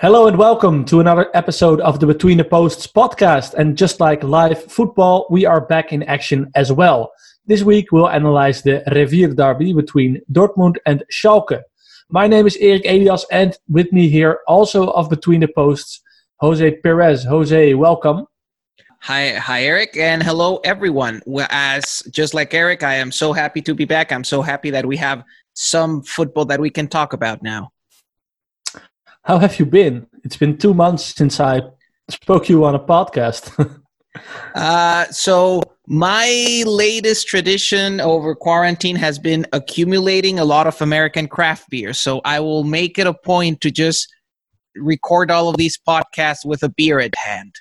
Hello 0.00 0.28
and 0.28 0.38
welcome 0.38 0.84
to 0.84 1.00
another 1.00 1.28
episode 1.34 1.80
of 1.80 1.98
the 1.98 2.06
Between 2.06 2.38
the 2.38 2.44
Posts 2.44 2.86
podcast. 2.86 3.54
And 3.54 3.76
just 3.76 3.98
like 3.98 4.22
live 4.22 4.62
football, 4.70 5.26
we 5.28 5.44
are 5.44 5.60
back 5.60 5.92
in 5.92 6.04
action 6.04 6.52
as 6.54 6.70
well. 6.70 7.10
This 7.46 7.64
week 7.64 7.90
we'll 7.90 8.08
analyze 8.08 8.62
the 8.62 8.84
Revier 8.94 9.34
derby 9.34 9.72
between 9.72 10.22
Dortmund 10.30 10.76
and 10.86 11.02
Schalke. 11.12 11.62
My 12.10 12.28
name 12.28 12.46
is 12.46 12.56
Erik 12.58 12.84
Elias, 12.84 13.26
and 13.32 13.58
with 13.68 13.92
me 13.92 14.08
here, 14.08 14.38
also 14.46 14.90
of 14.90 15.10
Between 15.10 15.40
the 15.40 15.48
Posts, 15.48 16.00
Jose 16.36 16.76
Perez. 16.76 17.24
Jose, 17.24 17.74
welcome. 17.74 18.24
Hi, 19.00 19.32
hi, 19.32 19.64
Erik, 19.64 19.96
and 19.96 20.22
hello, 20.22 20.58
everyone. 20.58 21.22
As 21.50 22.04
just 22.12 22.34
like 22.34 22.54
Erik, 22.54 22.84
I 22.84 22.94
am 22.94 23.10
so 23.10 23.32
happy 23.32 23.62
to 23.62 23.74
be 23.74 23.84
back. 23.84 24.12
I'm 24.12 24.22
so 24.22 24.42
happy 24.42 24.70
that 24.70 24.86
we 24.86 24.96
have 24.98 25.24
some 25.54 26.04
football 26.04 26.44
that 26.44 26.60
we 26.60 26.70
can 26.70 26.86
talk 26.86 27.14
about 27.14 27.42
now. 27.42 27.72
How 29.28 29.36
have 29.36 29.58
you 29.58 29.66
been? 29.66 30.06
It's 30.24 30.38
been 30.38 30.56
two 30.56 30.72
months 30.72 31.14
since 31.14 31.38
I 31.38 31.60
spoke 32.08 32.48
you 32.48 32.64
on 32.64 32.74
a 32.74 32.78
podcast. 32.78 33.52
uh, 34.54 35.04
so 35.10 35.62
my 35.86 36.64
latest 36.66 37.28
tradition 37.28 38.00
over 38.00 38.34
quarantine 38.34 38.96
has 38.96 39.18
been 39.18 39.46
accumulating 39.52 40.38
a 40.38 40.46
lot 40.46 40.66
of 40.66 40.80
American 40.80 41.28
craft 41.28 41.68
beer. 41.68 41.92
So 41.92 42.22
I 42.24 42.40
will 42.40 42.64
make 42.64 42.98
it 42.98 43.06
a 43.06 43.12
point 43.12 43.60
to 43.60 43.70
just 43.70 44.08
record 44.74 45.30
all 45.30 45.50
of 45.50 45.58
these 45.58 45.76
podcasts 45.76 46.46
with 46.46 46.62
a 46.62 46.70
beer 46.70 46.98
at 46.98 47.14
hand. 47.14 47.54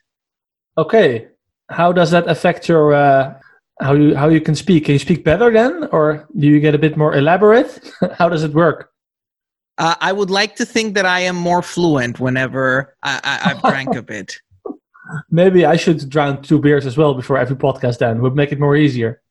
Okay, 0.78 1.28
how 1.70 1.92
does 1.92 2.12
that 2.12 2.30
affect 2.30 2.70
your 2.70 2.94
uh, 2.94 3.38
how 3.82 3.92
you 3.92 4.16
how 4.16 4.30
you 4.30 4.40
can 4.40 4.56
speak? 4.56 4.86
Can 4.86 4.94
you 4.94 5.00
speak 5.00 5.26
better 5.26 5.52
then, 5.52 5.90
or 5.92 6.30
do 6.40 6.48
you 6.48 6.62
get 6.62 6.76
a 6.76 6.80
bit 6.80 6.96
more 6.96 7.14
elaborate? 7.14 7.78
how 8.18 8.30
does 8.30 8.46
it 8.46 8.54
work? 8.54 8.94
Uh, 9.78 9.96
I 10.02 10.12
would 10.12 10.30
like 10.30 10.56
to 10.56 10.66
think 10.66 10.96
that 10.96 11.06
I 11.06 11.22
am 11.22 11.36
more 11.36 11.62
fluent 11.62 12.20
whenever 12.20 12.96
I, 13.04 13.20
I, 13.24 13.52
I 13.52 13.70
drank 13.70 13.96
a 13.96 14.02
bit. 14.02 14.40
Maybe 15.30 15.66
I 15.66 15.76
should 15.76 16.10
drown 16.10 16.42
two 16.42 16.60
beers 16.60 16.86
as 16.86 16.98
well 16.98 17.14
before 17.14 17.38
every 17.38 17.56
podcast. 17.56 18.00
Then 18.00 18.22
would 18.22 18.36
make 18.36 18.52
it 18.52 18.60
more 18.60 18.76
easier. 18.76 19.22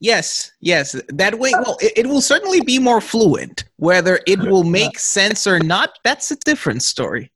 Yes, 0.00 0.50
yes. 0.60 1.00
That 1.08 1.38
way, 1.38 1.52
well, 1.52 1.76
it, 1.80 1.92
it 1.96 2.06
will 2.08 2.20
certainly 2.20 2.60
be 2.60 2.78
more 2.78 3.00
fluent. 3.00 3.64
Whether 3.76 4.20
it 4.26 4.40
will 4.50 4.64
make 4.64 4.98
sense 4.98 5.46
or 5.46 5.58
not, 5.60 5.98
that's 6.02 6.30
a 6.30 6.36
different 6.36 6.82
story. 6.82 7.30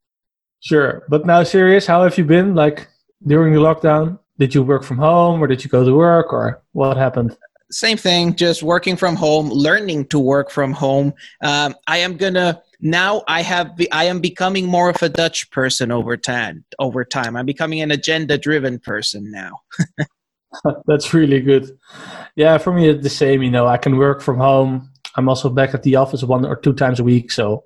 Sure, 0.61 1.05
but 1.09 1.27
now 1.27 1.43
serious. 1.43 1.87
How 1.87 2.03
have 2.03 2.19
you 2.19 2.25
been? 2.25 2.55
Like 2.55 2.89
during 3.25 3.53
the 3.53 3.61
lockdown, 3.61 4.19
did 4.39 4.55
you 4.55 4.63
work 4.63 4.83
from 4.83 4.99
home 4.99 5.43
or 5.43 5.47
did 5.47 5.63
you 5.63 5.71
go 5.71 5.85
to 5.85 5.95
work 5.95 6.33
or 6.33 6.63
what 6.73 6.97
happened? 6.97 7.37
Same 7.71 7.97
thing 7.97 8.35
just 8.35 8.63
working 8.63 8.97
from 8.97 9.17
home 9.17 9.51
learning 9.51 10.07
to 10.07 10.19
work 10.19 10.51
from 10.51 10.73
home. 10.73 11.13
Um, 11.43 11.75
i 11.87 11.99
am 11.99 12.17
gonna 12.17 12.63
now 12.81 13.23
i 13.27 13.43
have 13.43 13.73
i 13.93 14.05
am 14.05 14.21
becoming 14.21 14.67
more 14.67 14.91
of 14.91 15.03
a 15.03 15.09
dutch 15.09 15.51
person 15.51 15.91
over 15.91 16.17
time 16.17 16.65
over 16.79 17.05
time. 17.05 17.37
I'm 17.37 17.47
becoming 17.47 17.81
an 17.81 17.91
agenda 17.91 18.39
driven 18.39 18.79
person 18.79 19.31
now. 19.31 19.53
That's 20.87 21.13
really 21.13 21.41
good. 21.41 21.77
Yeah 22.37 22.59
for 22.59 22.73
me 22.73 22.89
it's 22.89 23.03
the 23.03 23.11
same 23.11 23.43
you 23.43 23.51
know 23.51 23.67
i 23.67 23.77
can 23.77 23.97
work 23.97 24.23
from 24.23 24.39
home. 24.39 24.91
I'm 25.17 25.29
also 25.29 25.49
back 25.49 25.75
at 25.75 25.83
the 25.83 25.97
office 25.97 26.23
one 26.23 26.45
or 26.45 26.57
two 26.57 26.73
times 26.73 27.01
a 27.01 27.05
week 27.05 27.31
so 27.31 27.65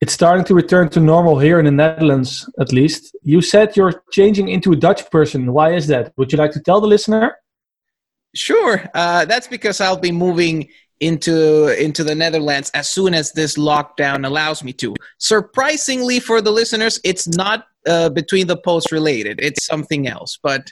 it's 0.00 0.12
starting 0.12 0.44
to 0.44 0.54
return 0.54 0.88
to 0.90 1.00
normal 1.00 1.38
here 1.38 1.58
in 1.58 1.64
the 1.64 1.70
netherlands 1.70 2.48
at 2.60 2.72
least. 2.72 3.16
You 3.22 3.40
said 3.40 3.76
you're 3.76 4.02
changing 4.10 4.48
into 4.48 4.72
a 4.72 4.76
dutch 4.76 5.10
person. 5.10 5.52
Why 5.52 5.72
is 5.72 5.86
that? 5.86 6.12
Would 6.16 6.32
you 6.32 6.38
like 6.38 6.52
to 6.52 6.60
tell 6.60 6.80
the 6.80 6.86
listener 6.86 7.36
Sure. 8.36 8.84
Uh, 8.94 9.24
that's 9.24 9.48
because 9.48 9.80
I'll 9.80 9.96
be 9.96 10.12
moving 10.12 10.68
into 11.00 11.68
into 11.82 12.02
the 12.02 12.14
Netherlands 12.14 12.70
as 12.72 12.88
soon 12.88 13.12
as 13.14 13.32
this 13.32 13.56
lockdown 13.56 14.26
allows 14.26 14.62
me 14.62 14.72
to. 14.74 14.94
Surprisingly 15.18 16.20
for 16.20 16.40
the 16.40 16.50
listeners, 16.50 17.00
it's 17.04 17.28
not 17.28 17.66
uh, 17.86 18.08
between 18.10 18.46
the 18.46 18.56
posts 18.56 18.92
related. 18.92 19.40
It's 19.42 19.64
something 19.64 20.06
else, 20.06 20.38
but 20.42 20.70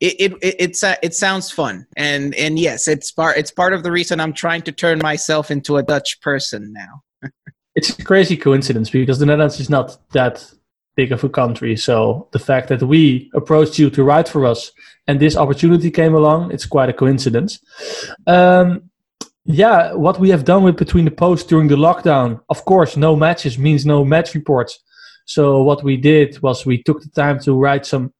it 0.00 0.20
it 0.20 0.32
it, 0.42 0.56
it's, 0.58 0.82
uh, 0.82 0.96
it 1.02 1.14
sounds 1.14 1.50
fun. 1.50 1.86
And 1.96 2.34
and 2.34 2.58
yes, 2.58 2.88
it's 2.88 3.12
part 3.12 3.36
it's 3.36 3.50
part 3.50 3.72
of 3.72 3.82
the 3.82 3.92
reason 3.92 4.20
I'm 4.20 4.32
trying 4.32 4.62
to 4.62 4.72
turn 4.72 4.98
myself 4.98 5.50
into 5.50 5.76
a 5.76 5.82
Dutch 5.82 6.20
person 6.20 6.72
now. 6.72 7.30
it's 7.74 7.98
a 7.98 8.04
crazy 8.04 8.36
coincidence 8.36 8.90
because 8.90 9.18
the 9.18 9.26
Netherlands 9.26 9.60
is 9.60 9.70
not 9.70 9.98
that 10.12 10.50
big 10.94 11.12
of 11.12 11.24
a 11.24 11.28
country. 11.28 11.76
So 11.76 12.28
the 12.32 12.38
fact 12.38 12.68
that 12.68 12.82
we 12.82 13.30
approached 13.34 13.78
you 13.78 13.90
to 13.90 14.04
write 14.04 14.28
for 14.28 14.46
us 14.46 14.72
and 15.06 15.18
this 15.18 15.36
opportunity 15.36 15.90
came 15.90 16.14
along, 16.14 16.52
it's 16.52 16.66
quite 16.66 16.88
a 16.88 16.92
coincidence. 16.92 17.58
Um, 18.26 18.90
yeah, 19.44 19.94
what 19.94 20.20
we 20.20 20.30
have 20.30 20.44
done 20.44 20.62
with 20.62 20.76
Between 20.76 21.04
the 21.04 21.10
Posts 21.10 21.48
during 21.48 21.68
the 21.68 21.76
lockdown, 21.76 22.40
of 22.48 22.64
course, 22.64 22.96
no 22.96 23.16
matches 23.16 23.58
means 23.58 23.84
no 23.84 24.04
match 24.04 24.34
reports. 24.34 24.78
So 25.24 25.62
what 25.62 25.82
we 25.82 25.96
did 25.96 26.40
was 26.42 26.64
we 26.64 26.82
took 26.82 27.02
the 27.02 27.08
time 27.08 27.40
to 27.40 27.54
write 27.54 27.86
some 27.86 28.12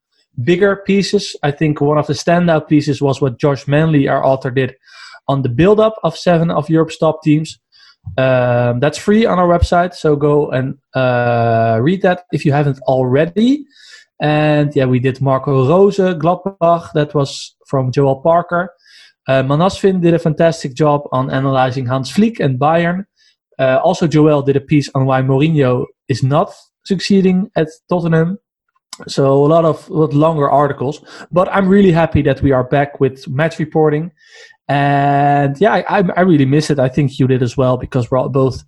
bigger 0.42 0.76
pieces. 0.76 1.36
I 1.42 1.50
think 1.50 1.80
one 1.80 1.98
of 1.98 2.06
the 2.06 2.14
standout 2.14 2.68
pieces 2.68 3.00
was 3.00 3.20
what 3.20 3.38
Josh 3.38 3.68
Manley, 3.68 4.08
our 4.08 4.24
author, 4.24 4.50
did 4.50 4.74
on 5.28 5.42
the 5.42 5.48
build-up 5.48 5.94
of 6.02 6.16
seven 6.16 6.50
of 6.50 6.68
Europe's 6.68 6.98
top 6.98 7.22
teams. 7.22 7.58
Um, 8.18 8.80
that's 8.80 8.98
free 8.98 9.24
on 9.24 9.38
our 9.38 9.48
website, 9.48 9.94
so 9.94 10.16
go 10.16 10.50
and 10.50 10.76
uh, 10.94 11.78
read 11.80 12.02
that 12.02 12.24
if 12.32 12.44
you 12.44 12.52
haven't 12.52 12.78
already. 12.82 13.64
And 14.20 14.74
yeah, 14.76 14.84
we 14.84 14.98
did 14.98 15.20
Marco 15.20 15.66
Rose, 15.68 15.98
Gladbach, 15.98 16.92
that 16.92 17.14
was 17.14 17.54
from 17.66 17.90
Joel 17.90 18.20
Parker. 18.20 18.72
Uh, 19.26 19.42
Manasvin 19.42 20.00
did 20.00 20.14
a 20.14 20.18
fantastic 20.18 20.74
job 20.74 21.02
on 21.12 21.30
analyzing 21.30 21.86
Hans 21.86 22.10
Flick 22.10 22.40
and 22.40 22.58
Bayern. 22.58 23.06
Uh, 23.58 23.78
also, 23.82 24.06
Joel 24.06 24.42
did 24.42 24.56
a 24.56 24.60
piece 24.60 24.88
on 24.94 25.06
why 25.06 25.22
Mourinho 25.22 25.86
is 26.08 26.22
not 26.22 26.52
succeeding 26.84 27.50
at 27.56 27.69
Tottenham. 27.88 28.38
So 29.08 29.32
a 29.32 29.46
lot 29.46 29.64
of 29.64 29.88
lot 29.88 30.12
longer 30.12 30.50
articles, 30.50 31.02
but 31.30 31.48
I'm 31.50 31.66
really 31.66 31.92
happy 31.92 32.20
that 32.22 32.42
we 32.42 32.52
are 32.52 32.62
back 32.62 33.00
with 33.00 33.26
match 33.26 33.58
reporting. 33.58 34.12
And 34.68 35.60
yeah, 35.60 35.82
I, 35.88 36.04
I 36.16 36.20
really 36.22 36.46
miss 36.46 36.70
it. 36.70 36.78
I 36.78 36.88
think 36.88 37.18
you 37.18 37.26
did 37.26 37.42
as 37.42 37.56
well 37.56 37.76
because 37.76 38.10
we're 38.10 38.28
both, 38.28 38.62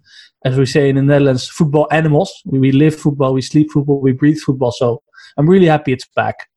as 0.44 0.58
we 0.58 0.66
say 0.66 0.88
in 0.88 0.96
the 0.96 1.02
Netherlands, 1.02 1.48
football 1.48 1.88
animals. 1.90 2.32
We, 2.44 2.58
we 2.58 2.72
live 2.72 2.94
football, 2.94 3.32
we 3.32 3.42
sleep 3.42 3.70
football, 3.72 4.00
we 4.00 4.12
breathe 4.12 4.38
football. 4.38 4.72
So 4.72 5.02
I'm 5.36 5.48
really 5.48 5.66
happy 5.66 5.92
it's 5.92 6.06
back. 6.14 6.48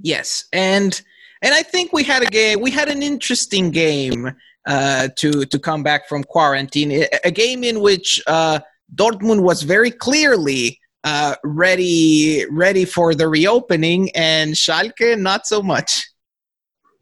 Yes, 0.00 0.44
and 0.52 1.00
and 1.42 1.54
I 1.54 1.62
think 1.62 1.92
we 1.92 2.02
had 2.02 2.22
a 2.22 2.26
game. 2.26 2.60
We 2.60 2.70
had 2.70 2.88
an 2.88 3.02
interesting 3.02 3.70
game 3.70 4.32
uh, 4.66 5.08
to 5.16 5.44
to 5.44 5.58
come 5.58 5.82
back 5.82 6.08
from 6.08 6.24
quarantine. 6.24 7.06
A 7.24 7.30
game 7.30 7.62
in 7.62 7.80
which 7.80 8.20
uh, 8.26 8.60
Dortmund 8.94 9.42
was 9.42 9.62
very 9.62 9.90
clearly 9.90 10.80
uh, 11.04 11.36
ready 11.44 12.44
ready 12.50 12.84
for 12.84 13.14
the 13.14 13.28
reopening, 13.28 14.10
and 14.14 14.54
Schalke 14.54 15.18
not 15.18 15.46
so 15.46 15.62
much. 15.62 16.08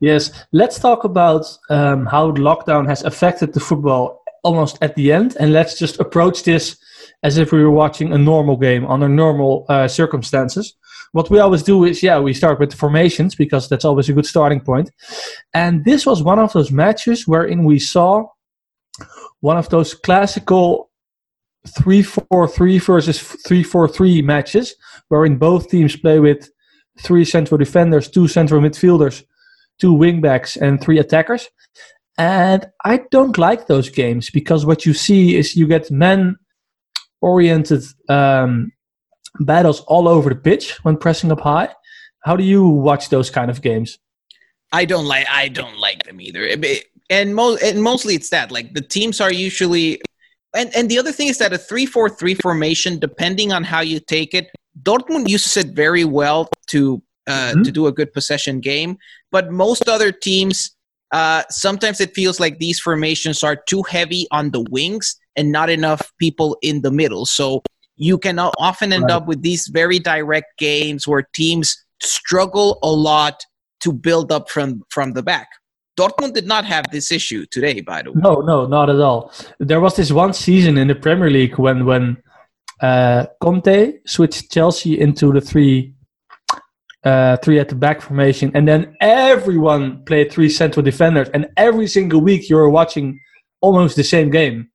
Yes, 0.03 0.33
let's 0.51 0.81
talk 0.81 1.05
about 1.05 1.47
um, 1.71 2.07
how 2.07 2.33
lockdown 2.33 2.89
has 2.89 3.05
affected 3.05 3.53
the 3.53 3.61
football 3.61 4.21
almost 4.43 4.77
at 4.83 4.97
the 4.97 5.13
end, 5.13 5.37
and 5.39 5.53
let's 5.53 5.79
just 5.79 6.01
approach 6.01 6.43
this 6.43 6.77
as 7.23 7.39
if 7.39 7.53
we 7.53 7.63
were 7.63 7.71
watching 7.71 8.13
a 8.13 8.19
normal 8.19 8.57
game 8.57 8.85
under 8.87 9.09
normal 9.09 9.65
uh, 9.69 9.87
circumstances. 9.87 10.75
What 11.13 11.31
we 11.31 11.39
always 11.39 11.63
do 11.63 11.85
is, 11.85 12.03
yeah, 12.03 12.19
we 12.19 12.35
start 12.35 12.59
with 12.59 12.71
the 12.71 12.77
formations 12.77 13.37
because 13.37 13.69
that's 13.69 13.85
always 13.85 14.09
a 14.09 14.13
good 14.13 14.27
starting 14.27 14.61
point. 14.61 14.91
And 15.55 15.85
this 15.85 16.05
was 16.05 16.21
one 16.21 16.41
of 16.41 16.53
those 16.53 16.73
matches 16.73 17.29
wherein 17.29 17.63
we 17.63 17.79
saw 17.79 18.25
one 19.39 19.57
of 19.57 19.69
those 19.69 19.95
classical 19.95 20.91
3 21.79 22.03
4 22.03 22.49
3 22.49 22.79
versus 22.79 23.23
3 23.23 23.63
4 23.63 23.87
3 23.87 24.23
matches, 24.23 24.75
wherein 25.07 25.37
both 25.37 25.71
teams 25.71 25.95
play 25.95 26.19
with 26.19 26.51
three 26.99 27.25
central 27.25 27.57
defenders, 27.57 28.11
two 28.11 28.27
central 28.27 28.61
midfielders, 28.61 29.23
two 29.83 29.93
wingbacks, 29.93 30.57
and 30.57 30.81
three 30.81 31.01
attackers. 31.01 31.49
And 32.17 32.65
I 32.85 33.01
don't 33.11 33.37
like 33.37 33.67
those 33.67 33.89
games 33.91 34.31
because 34.31 34.65
what 34.65 34.87
you 34.87 34.95
see 34.95 35.37
is 35.37 35.57
you 35.57 35.67
get 35.67 35.91
men 35.91 36.37
oriented 37.21 37.83
um, 38.09 38.71
battles 39.41 39.81
all 39.89 40.07
over 40.07 40.29
the 40.29 40.37
pitch 40.37 40.79
when 40.85 40.97
pressing 40.97 41.33
up 41.33 41.41
high. 41.41 41.71
How 42.23 42.37
do 42.37 42.45
you 42.45 42.69
watch 42.69 43.09
those 43.09 43.29
kind 43.29 43.51
of 43.51 43.61
games? 43.61 43.99
I 44.71 44.85
don't 44.85 45.07
like 45.07 45.27
I 45.29 45.49
don't 45.49 45.79
like 45.79 46.05
them 46.05 46.21
either. 46.21 46.47
And, 47.11 47.35
mo- 47.35 47.59
and 47.63 47.83
mostly 47.83 48.15
it's 48.15 48.31
that 48.31 48.53
like 48.53 48.73
the 48.75 48.81
teams 48.81 49.21
are 49.21 49.33
usually 49.33 50.01
and 50.55 50.71
and 50.77 50.89
the 50.89 50.99
other 50.99 51.13
thing 51.13 51.29
is 51.29 51.39
that 51.39 51.53
a 51.53 51.59
3-4-3 51.59 52.41
formation 52.41 52.99
depending 52.99 53.53
on 53.53 53.65
how 53.65 53.81
you 53.81 53.99
take 54.01 54.33
it 54.33 54.47
Dortmund 54.83 55.29
uses 55.29 55.57
it 55.57 55.75
very 55.75 56.05
well 56.05 56.49
to 56.69 57.03
uh, 57.27 57.53
mm-hmm. 57.53 57.63
to 57.63 57.71
do 57.73 57.87
a 57.87 57.93
good 57.93 58.13
possession 58.13 58.61
game, 58.61 58.97
but 59.31 59.51
most 59.51 59.89
other 59.89 60.13
teams 60.13 60.71
uh, 61.13 61.43
sometimes 61.51 62.01
it 62.01 62.15
feels 62.15 62.41
like 62.41 62.59
these 62.59 62.81
formations 62.81 63.45
are 63.45 63.55
too 63.55 63.83
heavy 63.83 64.27
on 64.31 64.51
the 64.51 64.65
wings 64.71 65.17
and 65.37 65.53
not 65.53 65.69
enough 65.69 66.11
people 66.19 66.57
in 66.63 66.81
the 66.81 66.91
middle. 66.91 67.27
So 67.27 67.63
you 67.97 68.19
can 68.19 68.39
often 68.39 68.93
end 68.93 69.05
right. 69.05 69.13
up 69.13 69.27
with 69.27 69.43
these 69.43 69.69
very 69.69 69.99
direct 69.99 70.59
games 70.59 71.07
where 71.07 71.29
teams 71.35 71.77
struggle 72.03 72.79
a 72.83 72.91
lot 72.91 73.45
to 73.81 73.93
build 73.93 74.33
up 74.33 74.49
from 74.49 74.83
from 74.91 75.13
the 75.13 75.23
back. 75.23 75.49
Dortmund 75.99 76.33
did 76.33 76.47
not 76.47 76.65
have 76.65 76.87
this 76.91 77.13
issue 77.13 77.45
today, 77.51 77.83
by 77.83 78.03
the 78.03 78.13
way. 78.13 78.21
No, 78.23 78.37
no, 78.37 78.67
not 78.67 78.89
at 78.89 78.99
all. 78.99 79.31
There 79.59 79.81
was 79.81 79.97
this 79.97 80.11
one 80.11 80.33
season 80.33 80.79
in 80.79 80.89
the 80.89 80.95
Premier 80.95 81.29
League 81.29 81.59
when 81.59 81.85
when 81.85 82.17
uh, 82.81 83.27
Conte 83.43 83.99
switched 84.07 84.51
Chelsea 84.51 84.99
into 84.99 85.33
the 85.33 85.41
three 85.41 85.95
uh, 87.05 87.37
three 87.39 87.59
at 87.59 87.69
the 87.69 87.75
back 87.75 88.01
formation, 88.01 88.51
and 88.55 88.67
then 88.67 88.97
everyone 89.01 90.05
played 90.05 90.31
three 90.31 90.49
central 90.49 90.83
defenders, 90.83 91.29
and 91.35 91.49
every 91.57 91.87
single 91.87 92.21
week 92.21 92.49
you 92.49 92.57
were 92.57 92.71
watching 92.71 93.19
almost 93.61 93.97
the 93.97 94.05
same 94.05 94.31
game. 94.31 94.69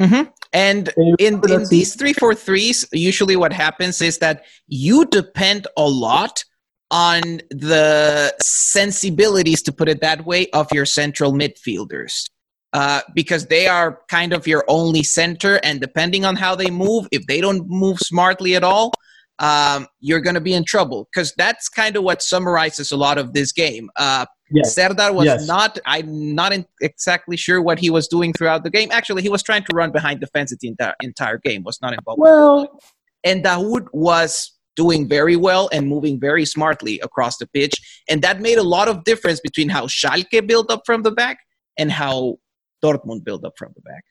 Mm-hmm. 0.00 0.30
And 0.52 0.92
in, 1.18 1.40
in 1.48 1.68
these 1.68 1.94
three 1.94 2.12
four 2.12 2.34
threes, 2.34 2.86
usually 2.92 3.36
what 3.36 3.52
happens 3.52 4.00
is 4.00 4.18
that 4.18 4.44
you 4.68 5.04
depend 5.06 5.66
a 5.76 5.88
lot 5.88 6.44
on 6.90 7.22
the 7.50 8.32
sensibilities, 8.40 9.62
to 9.62 9.72
put 9.72 9.88
it 9.88 10.00
that 10.00 10.24
way, 10.24 10.48
of 10.50 10.68
your 10.72 10.86
central 10.86 11.32
midfielders. 11.32 12.30
Uh, 12.72 13.00
because 13.14 13.46
they 13.46 13.68
are 13.68 14.00
kind 14.08 14.32
of 14.32 14.48
your 14.48 14.64
only 14.66 15.02
center, 15.04 15.60
and 15.62 15.80
depending 15.80 16.24
on 16.24 16.34
how 16.34 16.56
they 16.56 16.70
move, 16.70 17.06
if 17.12 17.24
they 17.26 17.40
don't 17.40 17.68
move 17.68 17.98
smartly 18.00 18.56
at 18.56 18.64
all, 18.64 18.92
um, 19.38 19.86
you're 20.00 20.20
going 20.20 20.34
to 20.34 20.40
be 20.40 20.54
in 20.54 20.64
trouble. 20.64 21.08
Because 21.12 21.32
that's 21.36 21.68
kind 21.68 21.96
of 21.96 22.02
what 22.02 22.22
summarizes 22.22 22.92
a 22.92 22.96
lot 22.96 23.18
of 23.18 23.32
this 23.32 23.52
game. 23.52 23.90
Uh, 23.96 24.26
yes. 24.50 24.74
Serdar 24.74 25.12
was 25.12 25.26
yes. 25.26 25.46
not. 25.46 25.78
I'm 25.86 26.34
not 26.34 26.52
in, 26.52 26.66
exactly 26.80 27.36
sure 27.36 27.60
what 27.62 27.78
he 27.78 27.90
was 27.90 28.08
doing 28.08 28.32
throughout 28.32 28.64
the 28.64 28.70
game. 28.70 28.90
Actually, 28.92 29.22
he 29.22 29.28
was 29.28 29.42
trying 29.42 29.64
to 29.64 29.74
run 29.74 29.90
behind 29.90 30.20
the 30.20 30.26
defense 30.26 30.54
the 30.58 30.68
entire, 30.68 30.94
entire 31.00 31.38
game. 31.38 31.62
Was 31.64 31.80
not 31.82 31.92
involved. 31.92 32.20
Well, 32.20 32.80
and 33.24 33.44
Dahoud 33.44 33.86
was 33.92 34.52
doing 34.76 35.08
very 35.08 35.36
well 35.36 35.68
and 35.72 35.88
moving 35.88 36.18
very 36.18 36.44
smartly 36.44 36.98
across 37.00 37.38
the 37.38 37.46
pitch, 37.46 37.74
and 38.08 38.22
that 38.22 38.40
made 38.40 38.58
a 38.58 38.62
lot 38.62 38.88
of 38.88 39.04
difference 39.04 39.40
between 39.40 39.68
how 39.68 39.86
Schalke 39.86 40.46
built 40.46 40.70
up 40.70 40.82
from 40.84 41.02
the 41.02 41.12
back 41.12 41.38
and 41.78 41.90
how 41.90 42.36
Dortmund 42.84 43.24
built 43.24 43.44
up 43.44 43.54
from 43.56 43.72
the 43.74 43.82
back. 43.82 44.04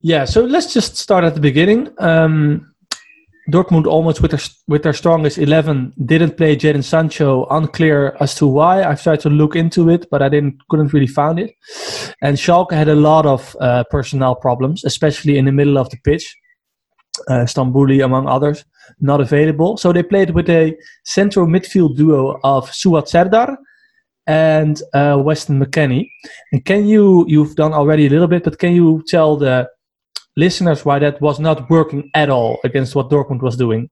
Yeah, 0.00 0.24
so 0.24 0.44
let's 0.44 0.72
just 0.72 0.96
start 0.96 1.24
at 1.24 1.34
the 1.34 1.40
beginning. 1.40 1.88
Um, 1.98 2.74
Dortmund 3.50 3.86
almost 3.86 4.20
with 4.20 4.32
their 4.32 4.40
with 4.66 4.82
their 4.82 4.92
strongest 4.92 5.38
eleven 5.38 5.92
didn't 6.04 6.36
play 6.36 6.56
Jadon 6.56 6.82
Sancho. 6.82 7.46
Unclear 7.50 8.16
as 8.20 8.34
to 8.36 8.46
why. 8.46 8.82
I've 8.82 9.02
tried 9.02 9.20
to 9.20 9.30
look 9.30 9.54
into 9.54 9.88
it, 9.88 10.06
but 10.10 10.20
I 10.20 10.28
didn't 10.28 10.56
couldn't 10.68 10.92
really 10.92 11.06
find 11.06 11.38
it. 11.38 11.54
And 12.20 12.36
Schalke 12.36 12.72
had 12.72 12.88
a 12.88 12.96
lot 12.96 13.24
of 13.24 13.56
uh, 13.60 13.84
personnel 13.90 14.34
problems, 14.34 14.84
especially 14.84 15.38
in 15.38 15.44
the 15.44 15.52
middle 15.52 15.78
of 15.78 15.90
the 15.90 15.98
pitch. 16.04 16.36
Uh, 17.28 17.46
Stambouli, 17.46 18.04
among 18.04 18.28
others, 18.28 18.64
not 19.00 19.22
available. 19.22 19.78
So 19.78 19.90
they 19.90 20.02
played 20.02 20.30
with 20.30 20.50
a 20.50 20.76
central 21.04 21.46
midfield 21.46 21.96
duo 21.96 22.38
of 22.44 22.68
Suat 22.70 23.08
Serdar 23.08 23.56
and 24.26 24.82
uh, 24.92 25.16
Weston 25.24 25.58
McKennie. 25.58 26.10
And 26.52 26.62
can 26.64 26.86
you, 26.86 27.24
you've 27.26 27.54
done 27.54 27.72
already 27.72 28.06
a 28.06 28.10
little 28.10 28.26
bit, 28.26 28.44
but 28.44 28.58
can 28.58 28.74
you 28.74 29.02
tell 29.08 29.38
the 29.38 29.66
listeners 30.36 30.84
why 30.84 30.98
that 30.98 31.20
was 31.20 31.40
not 31.40 31.68
working 31.70 32.10
at 32.14 32.30
all 32.30 32.58
against 32.64 32.94
what 32.94 33.10
Dortmund 33.10 33.42
was 33.42 33.56
doing? 33.56 33.88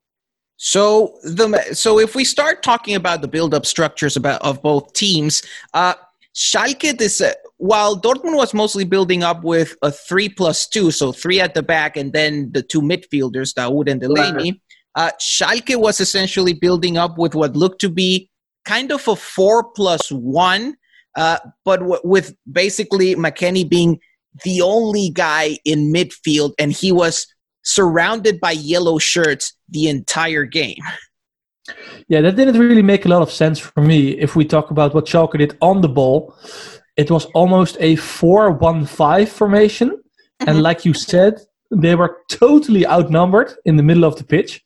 So 0.56 1.18
the 1.24 1.60
so 1.72 1.98
if 1.98 2.14
we 2.14 2.24
start 2.24 2.62
talking 2.62 2.94
about 2.94 3.22
the 3.22 3.28
build-up 3.28 3.66
structures 3.66 4.16
about 4.16 4.40
of 4.42 4.62
both 4.62 4.92
teams, 4.92 5.42
uh, 5.72 5.94
Schalke 6.34 6.96
this 6.96 7.20
uh, 7.20 7.32
while 7.56 8.00
Dortmund 8.00 8.36
was 8.36 8.54
mostly 8.54 8.84
building 8.84 9.22
up 9.22 9.42
with 9.42 9.76
a 9.82 9.90
three 9.90 10.28
plus 10.28 10.68
two, 10.68 10.90
so 10.90 11.12
three 11.12 11.40
at 11.40 11.54
the 11.54 11.62
back 11.62 11.96
and 11.96 12.12
then 12.12 12.52
the 12.52 12.62
two 12.62 12.80
midfielders, 12.80 13.52
Dahoud 13.52 13.90
and 13.90 14.00
Delaney. 14.00 14.60
Uh, 14.94 15.10
Schalke 15.20 15.76
was 15.76 16.00
essentially 16.00 16.52
building 16.52 16.96
up 16.96 17.18
with 17.18 17.34
what 17.34 17.56
looked 17.56 17.80
to 17.80 17.88
be 17.88 18.30
kind 18.64 18.92
of 18.92 19.06
a 19.08 19.16
four 19.16 19.64
plus 19.72 20.10
one, 20.12 20.76
uh, 21.16 21.38
but 21.64 21.80
w- 21.80 22.00
with 22.04 22.36
basically 22.50 23.16
McKennie 23.16 23.68
being 23.68 23.98
the 24.42 24.62
only 24.62 25.10
guy 25.10 25.58
in 25.64 25.92
midfield, 25.92 26.52
and 26.58 26.72
he 26.72 26.90
was 26.92 27.26
surrounded 27.62 28.40
by 28.40 28.50
yellow 28.50 28.98
shirts 28.98 29.54
the 29.68 29.88
entire 29.88 30.44
game. 30.44 30.82
Yeah, 32.08 32.20
that 32.20 32.36
didn't 32.36 32.58
really 32.58 32.82
make 32.82 33.06
a 33.06 33.08
lot 33.08 33.22
of 33.22 33.32
sense 33.32 33.58
for 33.58 33.80
me. 33.80 34.10
If 34.10 34.36
we 34.36 34.44
talk 34.44 34.70
about 34.70 34.94
what 34.94 35.06
Schalke 35.06 35.38
did 35.38 35.56
on 35.62 35.80
the 35.80 35.88
ball, 35.88 36.36
it 36.96 37.10
was 37.10 37.24
almost 37.26 37.76
a 37.80 37.96
4 37.96 38.52
1 38.52 38.86
5 38.86 39.28
formation. 39.28 40.02
And 40.40 40.50
uh-huh. 40.50 40.60
like 40.60 40.84
you 40.84 40.92
said, 40.92 41.40
they 41.70 41.94
were 41.94 42.18
totally 42.28 42.86
outnumbered 42.86 43.54
in 43.64 43.76
the 43.76 43.82
middle 43.82 44.04
of 44.04 44.16
the 44.16 44.24
pitch. 44.24 44.62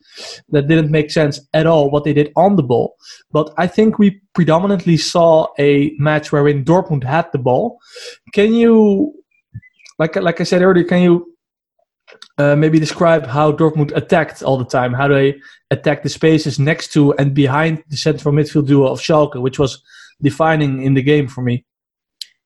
That 0.49 0.67
didn't 0.67 0.91
make 0.91 1.11
sense 1.11 1.39
at 1.53 1.65
all 1.65 1.89
what 1.89 2.03
they 2.03 2.13
did 2.13 2.31
on 2.35 2.55
the 2.55 2.63
ball. 2.63 2.95
But 3.31 3.53
I 3.57 3.67
think 3.67 3.97
we 3.97 4.21
predominantly 4.33 4.97
saw 4.97 5.47
a 5.57 5.91
match 5.97 6.31
wherein 6.31 6.65
Dortmund 6.65 7.03
had 7.03 7.31
the 7.31 7.37
ball. 7.37 7.79
Can 8.33 8.53
you, 8.53 9.13
like 9.99 10.15
like 10.15 10.41
I 10.41 10.43
said 10.45 10.61
earlier, 10.61 10.85
can 10.85 11.01
you 11.01 11.35
uh, 12.37 12.55
maybe 12.55 12.79
describe 12.79 13.27
how 13.27 13.51
Dortmund 13.51 13.95
attacked 13.95 14.41
all 14.41 14.57
the 14.57 14.65
time? 14.65 14.93
How 14.93 15.07
they 15.07 15.39
attacked 15.69 16.03
the 16.03 16.09
spaces 16.09 16.57
next 16.57 16.93
to 16.93 17.13
and 17.15 17.33
behind 17.33 17.83
the 17.89 17.97
central 17.97 18.33
midfield 18.33 18.67
duo 18.67 18.87
of 18.87 18.99
Schalke, 18.99 19.39
which 19.41 19.59
was 19.59 19.83
defining 20.21 20.81
in 20.81 20.93
the 20.93 21.03
game 21.03 21.27
for 21.27 21.41
me. 21.41 21.65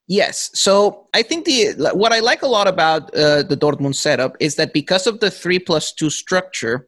Yes. 0.07 0.51
So 0.53 1.07
I 1.13 1.21
think 1.21 1.45
the 1.45 1.91
what 1.93 2.11
I 2.11 2.19
like 2.19 2.41
a 2.41 2.47
lot 2.47 2.67
about 2.67 3.13
uh, 3.15 3.43
the 3.43 3.55
Dortmund 3.55 3.95
setup 3.95 4.35
is 4.39 4.55
that 4.55 4.73
because 4.73 5.07
of 5.07 5.21
the 5.21 5.31
three 5.31 5.59
plus 5.59 5.93
two 5.93 6.09
structure, 6.09 6.87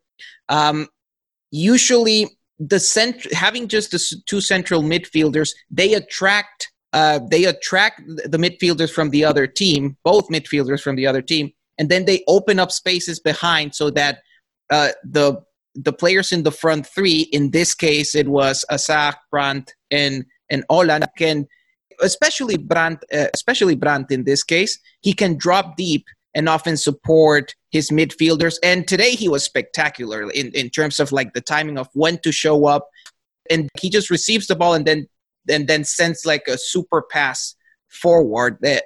um, 0.50 0.88
usually 1.52 2.38
the 2.60 2.80
cent- 2.80 3.32
having 3.34 3.68
just 3.68 3.92
the 3.92 4.22
two 4.26 4.42
central 4.42 4.82
midfielders, 4.82 5.52
they 5.70 5.94
attract 5.94 6.72
uh, 6.96 7.20
they 7.30 7.44
attract 7.44 8.02
the 8.08 8.38
midfielders 8.38 8.90
from 8.90 9.10
the 9.10 9.26
other 9.26 9.46
team, 9.46 9.98
both 10.06 10.30
midfielders 10.30 10.82
from 10.82 10.96
the 10.96 11.06
other 11.06 11.22
team, 11.22 11.52
and 11.78 11.90
then 11.90 12.06
they 12.06 12.24
open 12.28 12.58
up 12.58 12.72
spaces 12.72 13.20
behind 13.20 13.76
so 13.76 13.90
that 13.92 14.20
uh, 14.70 14.90
the 15.04 15.44
the 15.76 15.92
players 15.92 16.32
in 16.32 16.44
the 16.44 16.52
front 16.52 16.88
three, 16.88 17.28
in 17.34 17.52
this 17.52 17.76
case, 17.76 18.16
it 18.16 18.30
was 18.30 18.64
Hazard, 18.70 19.16
Brandt, 19.30 19.76
and 19.92 20.26
and 20.50 20.64
Haaland 20.72 21.06
can 21.18 21.48
especially 22.02 22.58
Brandt, 22.58 23.04
uh, 23.14 23.28
especially 23.34 23.76
Brandt 23.76 24.10
in 24.10 24.24
this 24.24 24.44
case, 24.44 24.80
he 25.02 25.12
can 25.12 25.38
drop 25.38 25.76
deep 25.76 26.06
and 26.34 26.48
often 26.48 26.78
support 26.78 27.56
his 27.72 27.90
midfielders. 27.90 28.56
And 28.64 28.88
today 28.88 29.12
he 29.12 29.28
was 29.28 29.44
spectacular 29.44 30.30
in, 30.32 30.52
in 30.52 30.70
terms 30.70 31.00
of 31.00 31.12
like 31.12 31.34
the 31.34 31.42
timing 31.42 31.78
of 31.78 31.90
when 31.94 32.20
to 32.20 32.32
show 32.32 32.68
up. 32.68 32.90
And 33.50 33.70
he 33.80 33.90
just 33.90 34.10
receives 34.10 34.48
the 34.48 34.56
ball 34.56 34.74
and 34.74 34.86
then 34.86 35.08
and 35.50 35.68
then 35.68 35.84
sends 35.84 36.26
like 36.26 36.48
a 36.48 36.58
super 36.58 37.02
pass 37.02 37.56
forward. 37.88 38.58
That 38.62 38.84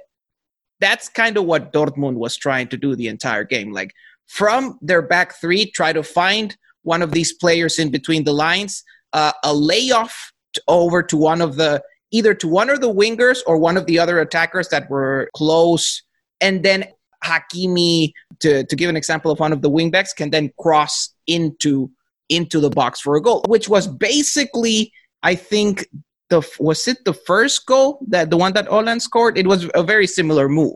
that's 0.80 1.10
kind 1.10 1.38
of 1.38 1.46
what 1.46 1.74
Dortmund 1.74 2.16
was 2.16 2.38
trying 2.38 2.68
to 2.70 2.78
do 2.78 2.96
the 2.96 3.08
entire 3.08 3.44
game. 3.44 3.72
Like 3.72 3.94
from 4.28 4.78
their 4.82 5.02
back 5.02 5.36
three, 5.36 5.70
try 5.72 5.94
to 5.94 6.04
find 6.04 6.56
one 6.84 7.02
of 7.02 7.12
these 7.12 7.34
players 7.34 7.80
in 7.80 7.92
between 7.92 8.24
the 8.24 8.34
lines, 8.34 8.84
uh, 9.14 9.34
a 9.44 9.54
layoff 9.54 10.32
over 10.68 11.04
to 11.04 11.18
one 11.18 11.42
of 11.42 11.56
the 11.56 11.84
either 12.12 12.34
to 12.34 12.48
one 12.48 12.70
of 12.70 12.82
the 12.82 12.94
wingers 12.94 13.40
or 13.46 13.58
one 13.58 13.78
of 13.78 13.86
the 13.86 14.00
other 14.00 14.20
attackers 14.20 14.70
that 14.70 14.90
were 14.90 15.30
close. 15.36 16.02
And 16.42 16.64
then 16.64 16.86
Hakimi, 17.24 18.14
to, 18.40 18.64
to 18.64 18.76
give 18.76 18.90
an 18.90 18.96
example 18.96 19.32
of 19.32 19.40
one 19.40 19.52
of 19.52 19.62
the 19.62 19.70
wingbacks, 19.70 20.16
can 20.16 20.30
then 20.32 20.52
cross 20.60 21.14
into 21.28 21.92
into 22.30 22.60
the 22.60 22.70
box 22.70 23.02
for 23.02 23.16
a 23.16 23.22
goal, 23.22 23.44
which 23.48 23.68
was 23.68 23.88
basically, 23.88 24.94
I 25.24 25.34
think, 25.34 25.88
the 26.30 26.42
was 26.60 26.88
it 26.88 27.04
the 27.06 27.14
first 27.14 27.66
goal 27.66 28.00
that 28.08 28.30
the 28.30 28.38
one 28.38 28.54
that 28.54 28.68
Haaland 28.68 29.02
scored? 29.02 29.38
It 29.38 29.48
was 29.48 29.70
a 29.74 29.84
very 29.84 30.08
similar 30.08 30.48
move. 30.48 30.76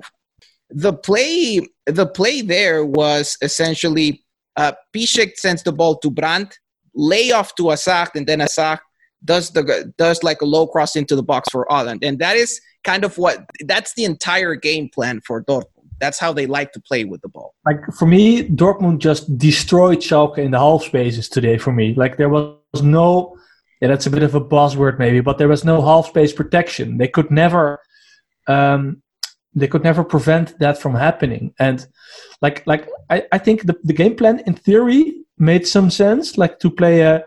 The 0.69 0.93
play, 0.93 1.67
the 1.86 2.07
play 2.07 2.41
there 2.41 2.86
was 2.86 3.38
essentially 3.41 4.24
uh, 4.55 4.74
Piszczek 4.93 5.38
sends 5.38 5.63
the 5.63 5.72
ball 5.72 5.98
to 6.00 6.10
Brandt, 6.10 6.57
lay 6.95 7.31
off 7.31 7.55
to 7.55 7.69
Hazard, 7.69 8.10
and 8.15 8.27
then 8.27 8.39
Hazard 8.39 8.79
does 9.25 9.51
the 9.51 9.93
does 9.98 10.24
like 10.24 10.41
a 10.41 10.45
low 10.45 10.67
cross 10.67 10.95
into 10.95 11.15
the 11.15 11.24
box 11.24 11.50
for 11.50 11.65
Haaland, 11.69 12.03
and 12.03 12.19
that 12.19 12.36
is 12.36 12.60
kind 12.83 13.03
of 13.03 13.17
what 13.17 13.45
that's 13.65 13.93
the 13.93 14.03
entire 14.03 14.55
game 14.55 14.89
plan 14.89 15.22
for 15.22 15.43
Dortmund. 15.43 15.67
That's 16.00 16.19
how 16.19 16.33
they 16.33 16.48
like 16.48 16.74
to 16.74 16.81
play 16.81 17.05
with 17.05 17.22
the 17.22 17.29
ball. 17.29 17.53
Like 17.65 17.79
for 17.98 18.05
me, 18.05 18.50
Dortmund 18.50 18.98
just 18.98 19.38
destroyed 19.38 20.00
Schalke 20.00 20.39
in 20.39 20.51
the 20.51 20.60
half 20.60 20.83
spaces 20.83 21.29
today. 21.29 21.57
For 21.57 21.72
me, 21.72 21.93
like 21.93 22.17
there 22.17 22.29
was 22.29 22.57
no, 22.81 23.38
yeah, 23.83 23.89
that's 23.89 24.05
a 24.05 24.09
bit 24.09 24.23
of 24.23 24.33
a 24.33 24.39
buzzword 24.39 24.97
maybe, 24.97 25.19
but 25.19 25.37
there 25.37 25.49
was 25.49 25.65
no 25.65 25.81
half 25.81 26.07
space 26.07 26.31
protection. 26.31 26.97
They 26.99 27.09
could 27.09 27.29
never, 27.29 27.81
um, 28.47 29.03
they 29.53 29.67
could 29.67 29.83
never 29.83 30.05
prevent 30.05 30.57
that 30.59 30.77
from 30.77 30.95
happening. 30.95 31.53
And 31.59 31.85
like 32.41 32.65
like 32.65 32.87
I, 33.09 33.25
I 33.33 33.39
think 33.39 33.63
the 33.63 33.75
the 33.83 33.91
game 33.91 34.15
plan 34.15 34.41
in 34.47 34.53
theory 34.53 35.25
made 35.37 35.67
some 35.67 35.89
sense, 35.89 36.37
like 36.37 36.59
to 36.59 36.69
play 36.69 37.01
a 37.01 37.25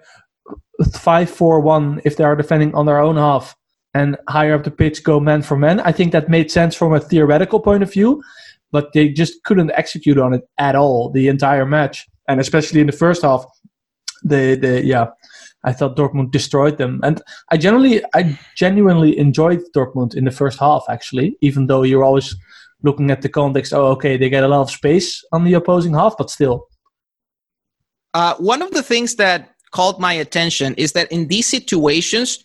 five 0.94 1.28
four 1.28 1.60
one 1.60 2.00
if 2.06 2.16
they 2.16 2.24
are 2.24 2.34
defending 2.34 2.74
on 2.74 2.86
their 2.86 3.00
own 3.00 3.16
half 3.16 3.54
and 3.92 4.16
higher 4.26 4.54
up 4.54 4.64
the 4.64 4.70
pitch 4.70 5.04
go 5.04 5.20
man 5.20 5.42
for 5.42 5.58
man. 5.58 5.80
I 5.80 5.92
think 5.92 6.12
that 6.12 6.30
made 6.30 6.50
sense 6.50 6.74
from 6.74 6.94
a 6.94 7.00
theoretical 7.00 7.60
point 7.60 7.82
of 7.82 7.92
view, 7.92 8.22
but 8.72 8.94
they 8.94 9.10
just 9.10 9.42
couldn't 9.44 9.72
execute 9.72 10.16
on 10.16 10.32
it 10.32 10.48
at 10.56 10.74
all 10.74 11.10
the 11.10 11.28
entire 11.28 11.66
match, 11.66 12.06
and 12.28 12.40
especially 12.40 12.80
in 12.80 12.86
the 12.86 12.92
first 13.04 13.20
half. 13.20 13.44
They, 14.24 14.56
they, 14.56 14.82
yeah, 14.82 15.08
I 15.66 15.72
thought 15.72 15.96
Dortmund 15.96 16.30
destroyed 16.30 16.78
them, 16.78 17.00
and 17.02 17.20
I 17.50 17.56
generally, 17.56 18.00
I 18.14 18.38
genuinely 18.54 19.18
enjoyed 19.18 19.60
Dortmund 19.74 20.14
in 20.14 20.24
the 20.24 20.30
first 20.30 20.58
half. 20.58 20.84
Actually, 20.88 21.36
even 21.40 21.66
though 21.66 21.82
you're 21.82 22.04
always 22.04 22.34
looking 22.82 23.10
at 23.10 23.20
the 23.22 23.28
context, 23.28 23.72
oh, 23.74 23.86
okay, 23.92 24.16
they 24.16 24.30
get 24.30 24.44
a 24.44 24.48
lot 24.48 24.62
of 24.62 24.70
space 24.70 25.24
on 25.32 25.44
the 25.44 25.54
opposing 25.54 25.94
half, 25.94 26.14
but 26.16 26.30
still, 26.30 26.68
Uh, 28.14 28.34
one 28.38 28.62
of 28.62 28.70
the 28.70 28.82
things 28.82 29.16
that 29.16 29.40
called 29.72 30.00
my 30.00 30.14
attention 30.14 30.74
is 30.76 30.92
that 30.92 31.10
in 31.12 31.28
these 31.28 31.46
situations, 31.46 32.44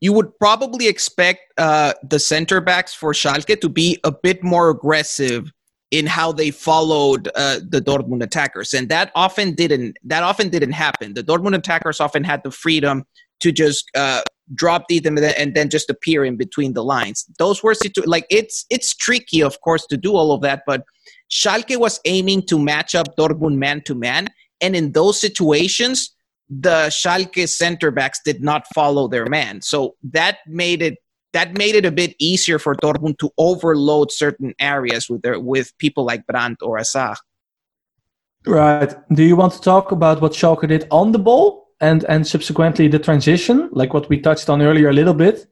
you 0.00 0.12
would 0.12 0.30
probably 0.38 0.86
expect 0.86 1.40
uh, 1.56 1.92
the 2.02 2.18
center 2.18 2.60
backs 2.60 2.92
for 2.92 3.14
Schalke 3.14 3.58
to 3.60 3.68
be 3.68 3.98
a 4.04 4.12
bit 4.12 4.42
more 4.42 4.68
aggressive 4.68 5.50
in 5.90 6.06
how 6.06 6.32
they 6.32 6.50
followed 6.50 7.28
uh, 7.34 7.58
the 7.68 7.80
Dortmund 7.80 8.22
attackers, 8.22 8.74
and 8.74 8.88
that 8.88 9.10
often 9.14 9.54
didn't. 9.54 9.96
That 10.04 10.22
often 10.22 10.48
didn't 10.48 10.72
happen. 10.72 11.14
The 11.14 11.24
Dortmund 11.24 11.56
attackers 11.56 12.00
often 12.00 12.24
had 12.24 12.42
the 12.44 12.50
freedom 12.50 13.04
to 13.40 13.50
just 13.50 13.90
uh, 13.96 14.22
drop 14.54 14.86
deep 14.88 15.06
and 15.06 15.18
then, 15.18 15.34
and 15.36 15.54
then 15.54 15.68
just 15.68 15.90
appear 15.90 16.24
in 16.24 16.36
between 16.36 16.74
the 16.74 16.84
lines. 16.84 17.26
Those 17.38 17.62
were 17.62 17.74
situ- 17.74 18.02
like 18.06 18.26
it's 18.30 18.66
it's 18.70 18.94
tricky, 18.94 19.42
of 19.42 19.60
course, 19.62 19.86
to 19.86 19.96
do 19.96 20.14
all 20.14 20.32
of 20.32 20.42
that, 20.42 20.62
but 20.66 20.84
Schalke 21.30 21.76
was 21.76 22.00
aiming 22.04 22.46
to 22.46 22.58
match 22.58 22.94
up 22.94 23.16
Dortmund 23.16 23.56
man 23.56 23.82
to 23.86 23.94
man, 23.94 24.28
and 24.60 24.76
in 24.76 24.92
those 24.92 25.20
situations, 25.20 26.14
the 26.48 26.88
Schalke 26.88 27.48
center 27.48 27.90
backs 27.90 28.20
did 28.24 28.42
not 28.42 28.64
follow 28.74 29.08
their 29.08 29.26
man. 29.26 29.60
So 29.62 29.96
that 30.02 30.38
made 30.46 30.82
it 30.82 30.98
that 31.32 31.56
made 31.56 31.74
it 31.74 31.84
a 31.84 31.90
bit 31.90 32.14
easier 32.18 32.58
for 32.58 32.74
Dortmund 32.74 33.18
to 33.18 33.30
overload 33.38 34.10
certain 34.10 34.54
areas 34.58 35.08
with 35.08 35.22
their 35.22 35.38
with 35.38 35.76
people 35.78 36.04
like 36.04 36.26
Brandt 36.26 36.58
or 36.62 36.78
Hazard. 36.78 37.16
Right. 38.46 38.94
Do 39.12 39.22
you 39.22 39.36
want 39.36 39.52
to 39.52 39.60
talk 39.60 39.92
about 39.92 40.20
what 40.20 40.32
Schalke 40.32 40.66
did 40.66 40.86
on 40.90 41.12
the 41.12 41.18
ball 41.18 41.68
and 41.80 42.04
and 42.04 42.26
subsequently 42.26 42.88
the 42.88 42.98
transition, 42.98 43.68
like 43.72 43.94
what 43.94 44.08
we 44.08 44.20
touched 44.20 44.48
on 44.48 44.62
earlier 44.62 44.88
a 44.88 44.92
little 44.92 45.14
bit? 45.14 45.46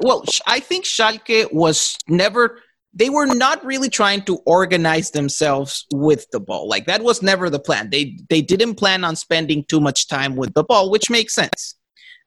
Well, 0.00 0.24
I 0.46 0.60
think 0.60 0.84
Schalke 0.84 1.52
was 1.52 1.96
never 2.08 2.58
they 2.96 3.10
were 3.10 3.26
not 3.26 3.64
really 3.64 3.90
trying 3.90 4.22
to 4.22 4.38
organize 4.46 5.10
themselves 5.10 5.84
with 5.92 6.26
the 6.30 6.40
ball. 6.40 6.68
Like 6.68 6.86
that 6.86 7.02
was 7.02 7.22
never 7.22 7.50
the 7.50 7.58
plan. 7.58 7.90
They 7.90 8.16
they 8.30 8.40
didn't 8.40 8.76
plan 8.76 9.04
on 9.04 9.16
spending 9.16 9.64
too 9.64 9.80
much 9.80 10.08
time 10.08 10.36
with 10.36 10.54
the 10.54 10.64
ball, 10.64 10.90
which 10.90 11.10
makes 11.10 11.34
sense. 11.34 11.76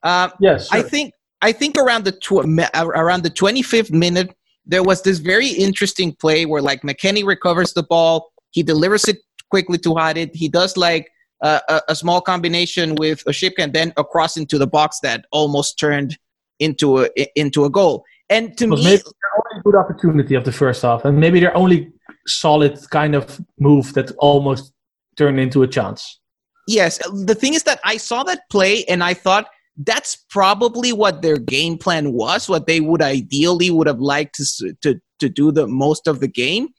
Uh, 0.03 0.29
yes, 0.39 0.69
sure. 0.69 0.79
I 0.79 0.83
think 0.83 1.13
I 1.41 1.51
think 1.51 1.77
around 1.77 2.05
the 2.05 2.11
tw- 2.11 2.45
around 2.75 3.23
the 3.23 3.29
25th 3.29 3.91
minute 3.91 4.35
there 4.67 4.83
was 4.83 5.01
this 5.01 5.19
very 5.19 5.47
interesting 5.47 6.13
play 6.13 6.45
where 6.45 6.61
like 6.61 6.81
McKennie 6.81 7.25
recovers 7.25 7.73
the 7.73 7.83
ball, 7.83 8.31
he 8.51 8.61
delivers 8.63 9.05
it 9.05 9.17
quickly 9.49 9.77
to 9.79 9.89
Harit. 9.89 10.35
He 10.35 10.49
does 10.49 10.75
like 10.75 11.09
uh, 11.41 11.59
a, 11.69 11.81
a, 11.89 11.95
small 11.95 12.19
combination 12.19 12.95
with 12.95 13.23
Oczipka 13.25 13.59
and 13.59 13.71
then 13.71 13.93
across 13.95 14.35
into 14.35 14.57
the 14.57 14.67
box 14.67 14.99
that 15.03 15.25
almost 15.31 15.79
turned 15.79 16.17
into 16.59 17.03
a 17.03 17.09
into 17.35 17.63
a 17.63 17.69
goal. 17.69 18.03
And 18.29 18.57
to 18.57 18.67
me, 18.67 18.83
maybe 18.83 19.03
only 19.03 19.61
good 19.63 19.75
opportunity 19.75 20.35
of 20.35 20.43
the 20.43 20.51
first 20.51 20.81
half, 20.81 21.05
and 21.05 21.19
maybe 21.19 21.39
their 21.39 21.55
only 21.55 21.91
solid 22.25 22.77
kind 22.89 23.15
of 23.15 23.39
move 23.59 23.93
that 23.93 24.11
almost 24.17 24.73
turned 25.15 25.39
into 25.39 25.63
a 25.63 25.67
chance. 25.67 26.19
Yes, 26.67 26.99
the 27.25 27.35
thing 27.35 27.53
is 27.53 27.63
that 27.63 27.79
I 27.85 27.97
saw 27.97 28.23
that 28.23 28.41
play 28.49 28.83
and 28.85 29.03
I 29.03 29.13
thought 29.13 29.47
that's 29.77 30.15
probably 30.29 30.91
what 30.91 31.21
their 31.21 31.37
game 31.37 31.77
plan 31.77 32.13
was, 32.13 32.49
what 32.49 32.67
they 32.67 32.79
would 32.79 33.01
ideally 33.01 33.69
would 33.69 33.87
have 33.87 33.99
liked 33.99 34.35
to 34.35 34.73
to 34.81 34.99
to 35.19 35.29
do 35.29 35.51
the 35.51 35.67
most 35.67 36.07
of 36.07 36.19
the 36.19 36.27
game. 36.27 36.69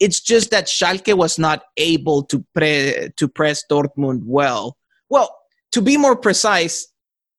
It's 0.00 0.20
just 0.20 0.50
that 0.50 0.66
Schalke 0.66 1.16
was 1.16 1.38
not 1.38 1.62
able 1.76 2.22
to 2.24 2.44
pre- 2.54 3.10
to 3.16 3.28
press 3.28 3.62
Dortmund 3.70 4.22
well. 4.24 4.76
Well, 5.10 5.34
to 5.72 5.82
be 5.82 5.96
more 5.96 6.16
precise, 6.16 6.86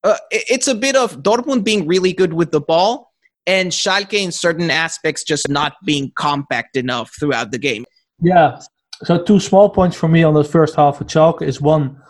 uh, 0.04 0.18
it's 0.32 0.68
a 0.68 0.76
bit 0.76 0.96
of 0.96 1.24
Dortmund 1.24 1.64
being 1.64 1.88
really 1.88 2.14
good 2.14 2.34
with 2.34 2.52
the 2.52 2.62
ball 2.62 3.10
and 3.48 3.72
Schalke 3.72 4.14
in 4.14 4.32
certain 4.32 4.70
aspects 4.70 5.24
just 5.24 5.50
not 5.50 5.74
being 5.86 6.12
compact 6.16 6.78
enough 6.78 7.12
throughout 7.20 7.52
the 7.52 7.58
game. 7.58 7.86
Yeah. 8.22 8.60
So 9.04 9.22
two 9.24 9.40
small 9.40 9.70
points 9.70 9.96
for 9.96 10.08
me 10.08 10.24
on 10.24 10.34
the 10.34 10.44
first 10.44 10.76
half 10.76 11.00
of 11.02 11.08
Schalke 11.08 11.42
is 11.42 11.62
one, 11.62 12.02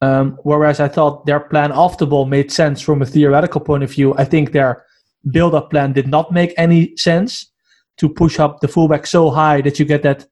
um, 0.00 0.38
whereas 0.42 0.80
I 0.80 0.88
thought 0.88 1.26
their 1.26 1.40
plan 1.40 1.72
off 1.72 1.98
the 1.98 2.06
ball 2.06 2.24
made 2.24 2.52
sense 2.52 2.80
from 2.80 3.02
a 3.02 3.06
theoretical 3.06 3.60
point 3.60 3.82
of 3.82 3.90
view, 3.90 4.14
I 4.14 4.24
think 4.24 4.52
their 4.52 4.84
build-up 5.30 5.70
plan 5.70 5.92
did 5.92 6.08
not 6.08 6.32
make 6.32 6.54
any 6.56 6.96
sense 6.96 7.50
to 7.96 8.08
push 8.08 8.38
up 8.38 8.60
the 8.60 8.68
fullback 8.68 9.06
so 9.06 9.30
high 9.30 9.60
that 9.62 9.78
you 9.78 9.84
get 9.84 10.02
that 10.04 10.26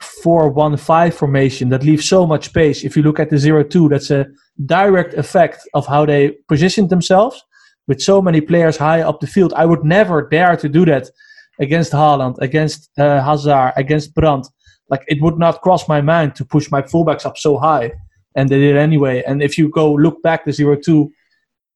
4-1-5 0.00 1.14
formation 1.14 1.68
that 1.70 1.82
leaves 1.82 2.08
so 2.08 2.26
much 2.26 2.46
space. 2.46 2.84
If 2.84 2.96
you 2.96 3.02
look 3.02 3.18
at 3.18 3.30
the 3.30 3.36
0-2, 3.36 3.90
that's 3.90 4.10
a 4.10 4.26
direct 4.64 5.14
effect 5.14 5.68
of 5.74 5.86
how 5.86 6.06
they 6.06 6.36
positioned 6.48 6.90
themselves 6.90 7.42
with 7.88 8.00
so 8.00 8.20
many 8.20 8.40
players 8.40 8.76
high 8.76 9.02
up 9.02 9.20
the 9.20 9.26
field. 9.26 9.52
I 9.54 9.66
would 9.66 9.84
never 9.84 10.28
dare 10.28 10.56
to 10.56 10.68
do 10.68 10.84
that 10.86 11.10
against 11.58 11.92
Haaland, 11.92 12.38
against 12.40 12.90
uh, 12.98 13.22
Hazard, 13.22 13.72
against 13.76 14.14
Brandt. 14.14 14.46
Like 14.90 15.04
it 15.08 15.20
would 15.22 15.38
not 15.38 15.62
cross 15.62 15.88
my 15.88 16.00
mind 16.00 16.34
to 16.36 16.44
push 16.44 16.70
my 16.70 16.82
fullbacks 16.82 17.26
up 17.26 17.38
so 17.38 17.56
high, 17.58 17.92
and 18.36 18.48
they 18.48 18.60
did 18.60 18.76
anyway. 18.76 19.22
And 19.26 19.42
if 19.42 19.58
you 19.58 19.68
go 19.68 19.92
look 19.92 20.22
back 20.22 20.44
the 20.44 20.52
zero 20.52 20.76
two, 20.76 21.10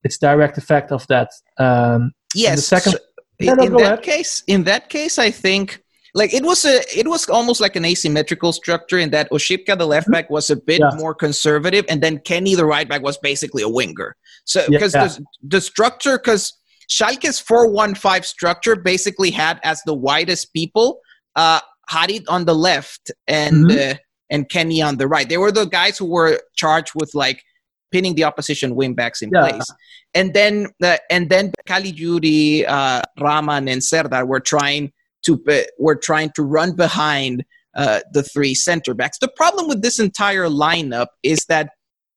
it's 0.05 0.19
direct 0.19 0.59
effect 0.59 0.93
of 0.93 1.07
that. 1.09 1.31
Um, 1.59 2.13
yes. 2.35 2.57
The 2.57 2.63
second. 2.63 2.93
So 2.93 2.99
in, 3.41 3.63
in 3.63 3.73
that 3.73 3.83
ahead. 3.83 4.03
case, 4.03 4.45
in 4.47 4.65
that 4.65 4.91
case, 4.91 5.19
I 5.19 5.31
think 5.31 5.83
like 6.15 6.35
it 6.35 6.45
was 6.45 6.65
a 6.65 6.83
it 6.97 7.09
was 7.09 7.29
almost 7.29 7.61
like 7.61 7.77
an 7.77 7.85
asymmetrical 7.85 8.53
structure 8.53 8.99
in 8.99 9.11
that 9.11 9.31
Oczipka 9.31 9.79
the 9.79 9.87
left 9.87 10.11
back 10.11 10.29
was 10.29 10.51
a 10.51 10.57
bit 10.57 10.81
yeah. 10.81 10.91
more 10.97 11.15
conservative 11.15 11.85
and 11.89 12.03
then 12.03 12.19
Kenny 12.19 12.55
the 12.55 12.67
right 12.67 12.89
back 12.89 13.03
was 13.03 13.17
basically 13.19 13.63
a 13.63 13.69
winger. 13.69 14.17
So 14.45 14.67
because 14.69 14.95
yeah, 14.95 15.05
yeah. 15.05 15.09
the, 15.09 15.25
the 15.43 15.61
structure 15.61 16.19
because 16.19 16.53
Schalke's 16.89 17.39
415 17.39 18.25
structure 18.25 18.77
basically 18.77 19.31
had 19.31 19.61
as 19.63 19.81
the 19.87 19.95
widest 19.95 20.53
people 20.53 21.01
uh 21.37 21.61
Harit 21.89 22.25
on 22.29 22.45
the 22.45 22.55
left 22.55 23.11
and 23.27 23.71
mm-hmm. 23.71 23.93
uh, 23.93 23.95
and 24.31 24.49
Kenny 24.49 24.81
on 24.83 24.97
the 24.97 25.09
right. 25.09 25.29
They 25.29 25.39
were 25.39 25.53
the 25.53 25.67
guys 25.67 25.99
who 25.99 26.07
were 26.07 26.41
charged 26.57 26.93
with 26.95 27.15
like 27.15 27.43
pinning 27.91 28.15
the 28.15 28.25
opposition 28.25 28.75
wingbacks 28.75 29.23
in 29.23 29.31
place. 29.31 29.67
And 30.15 30.33
then 30.33 30.69
uh, 30.83 30.99
and 31.11 31.29
then 31.29 31.53
Caligiuri, 31.69 32.69
uh, 32.69 33.03
Raman 33.21 33.69
and 33.69 33.83
Serdar 33.83 34.25
were 34.25 34.41
trying 34.41 34.93
to 35.25 35.43
were 35.79 35.97
trying 35.97 36.31
to 36.37 36.43
run 36.43 36.75
behind 36.75 37.45
uh, 37.77 38.01
the 38.13 38.23
three 38.23 38.55
center 38.55 38.95
backs. 38.95 39.19
The 39.19 39.31
problem 39.37 39.69
with 39.69 39.83
this 39.83 39.99
entire 39.99 40.47
lineup 40.47 41.09
is 41.23 41.45
that 41.47 41.71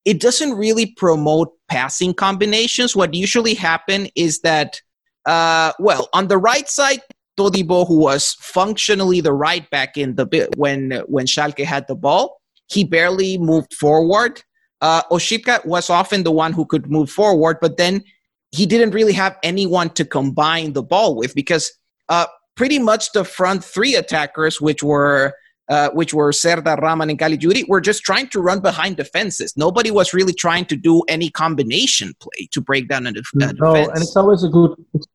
it 0.05 0.19
doesn't 0.19 0.53
really 0.53 0.87
promote 0.97 1.53
passing 1.69 2.13
combinations. 2.13 2.95
What 2.95 3.13
usually 3.13 3.53
happen 3.53 4.07
is 4.15 4.41
that, 4.41 4.81
uh, 5.25 5.71
well, 5.79 6.09
on 6.13 6.27
the 6.27 6.37
right 6.37 6.67
side, 6.67 7.01
Todibo, 7.37 7.87
who 7.87 7.97
was 7.97 8.35
functionally 8.39 9.21
the 9.21 9.33
right 9.33 9.67
back 9.69 9.97
in 9.97 10.15
the 10.15 10.25
bit 10.25 10.55
when 10.57 11.01
when 11.07 11.25
Schalke 11.25 11.65
had 11.65 11.87
the 11.87 11.95
ball, 11.95 12.39
he 12.67 12.83
barely 12.83 13.37
moved 13.37 13.73
forward. 13.73 14.43
Uh, 14.81 15.01
Oczipka 15.11 15.65
was 15.65 15.89
often 15.89 16.23
the 16.23 16.31
one 16.31 16.53
who 16.53 16.65
could 16.65 16.91
move 16.91 17.09
forward, 17.09 17.57
but 17.61 17.77
then 17.77 18.03
he 18.51 18.65
didn't 18.65 18.91
really 18.91 19.13
have 19.13 19.37
anyone 19.41 19.89
to 19.91 20.05
combine 20.05 20.73
the 20.73 20.83
ball 20.83 21.15
with 21.15 21.33
because 21.33 21.71
uh, 22.09 22.27
pretty 22.55 22.79
much 22.79 23.11
the 23.13 23.23
front 23.23 23.63
three 23.63 23.95
attackers, 23.95 24.61
which 24.61 24.83
were 24.83 25.33
uh, 25.69 25.89
which 25.91 26.13
were 26.13 26.31
Serdar, 26.31 26.77
Raman, 26.81 27.09
and 27.09 27.17
Caligiuri, 27.17 27.67
were 27.69 27.79
just 27.79 28.03
trying 28.03 28.27
to 28.27 28.41
run 28.41 28.59
behind 28.59 28.97
defenses. 28.97 29.53
Nobody 29.55 29.91
was 29.91 30.13
really 30.13 30.33
trying 30.33 30.65
to 30.65 30.75
do 30.75 31.01
any 31.07 31.29
combination 31.29 32.13
play 32.19 32.49
to 32.51 32.59
break 32.59 32.89
down 32.89 33.07
a, 33.07 33.13
def- 33.13 33.29
a 33.35 33.39
defense. 33.39 33.59
No, 33.59 33.75
and 33.75 34.01
it's 34.01 34.15
always 34.15 34.43
a 34.43 34.49
good 34.49 34.71
it's 34.93 35.07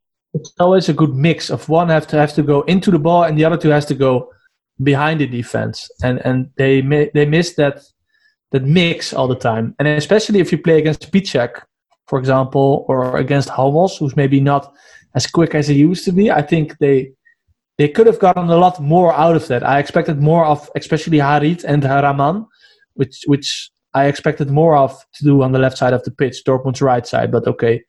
always 0.59 0.89
a 0.89 0.93
good 0.93 1.15
mix 1.15 1.49
of 1.49 1.67
one 1.69 1.89
have 1.89 2.07
to 2.07 2.17
have 2.17 2.33
to 2.33 2.43
go 2.43 2.61
into 2.61 2.91
the 2.91 2.99
ball 2.99 3.23
and 3.23 3.37
the 3.37 3.45
other 3.45 3.57
two 3.57 3.69
has 3.69 3.85
to 3.85 3.95
go 3.95 4.29
behind 4.81 5.19
the 5.19 5.27
defense, 5.27 5.89
and 6.03 6.19
and 6.25 6.49
they 6.57 6.81
they 7.13 7.25
miss 7.25 7.55
that 7.55 7.81
that 8.51 8.63
mix 8.63 9.13
all 9.13 9.27
the 9.27 9.35
time, 9.35 9.75
and 9.79 9.87
especially 9.87 10.39
if 10.39 10.51
you 10.51 10.57
play 10.57 10.77
against 10.77 11.11
Piszczek, 11.11 11.61
for 12.07 12.19
example, 12.19 12.85
or 12.87 13.17
against 13.17 13.49
Hummels, 13.49 13.97
who's 13.97 14.15
maybe 14.15 14.39
not 14.39 14.73
as 15.15 15.27
quick 15.27 15.55
as 15.55 15.67
he 15.67 15.75
used 15.75 16.05
to 16.05 16.11
be. 16.11 16.31
I 16.31 16.41
think 16.41 16.77
they 16.79 17.11
they 17.77 17.87
could 17.87 18.07
have 18.07 18.19
gotten 18.19 18.49
a 18.49 18.57
lot 18.57 18.79
more 18.79 19.13
out 19.13 19.35
of 19.35 19.47
that. 19.47 19.63
I 19.63 19.79
expected 19.79 20.21
more 20.21 20.45
of, 20.45 20.69
especially 20.75 21.17
Harit 21.17 21.63
and 21.63 21.83
Raman, 21.83 22.45
which 22.93 23.23
which 23.25 23.71
I 23.93 24.05
expected 24.05 24.49
more 24.49 24.77
of 24.77 24.91
to 25.15 25.23
do 25.23 25.41
on 25.41 25.51
the 25.51 25.59
left 25.59 25.77
side 25.77 25.93
of 25.93 26.03
the 26.03 26.11
pitch, 26.11 26.43
Dortmund's 26.45 26.81
right 26.81 27.05
side. 27.05 27.31
But 27.31 27.47
okay. 27.47 27.83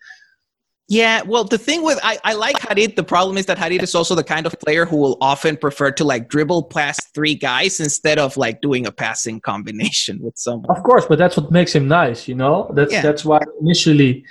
Yeah, 0.90 1.22
well, 1.22 1.44
the 1.44 1.56
thing 1.56 1.84
with 1.84 2.00
I, 2.02 2.18
I 2.24 2.32
like 2.32 2.56
Harit. 2.56 2.96
The 2.96 3.04
problem 3.04 3.38
is 3.38 3.46
that 3.46 3.58
Harit 3.58 3.80
is 3.80 3.94
also 3.94 4.16
the 4.16 4.24
kind 4.24 4.44
of 4.44 4.58
player 4.58 4.84
who 4.84 4.96
will 4.96 5.16
often 5.20 5.56
prefer 5.56 5.92
to 5.92 6.02
like 6.02 6.28
dribble 6.28 6.64
past 6.64 7.14
three 7.14 7.36
guys 7.36 7.78
instead 7.78 8.18
of 8.18 8.36
like 8.36 8.60
doing 8.60 8.88
a 8.88 8.90
passing 8.90 9.40
combination 9.40 10.18
with 10.20 10.36
someone. 10.36 10.68
Of 10.68 10.82
course, 10.82 11.06
but 11.08 11.16
that's 11.16 11.36
what 11.36 11.52
makes 11.52 11.72
him 11.72 11.86
nice, 11.86 12.26
you 12.26 12.34
know. 12.34 12.72
That's 12.74 12.92
yeah. 12.92 13.02
that's 13.02 13.24
why 13.24 13.38
initially 13.60 14.24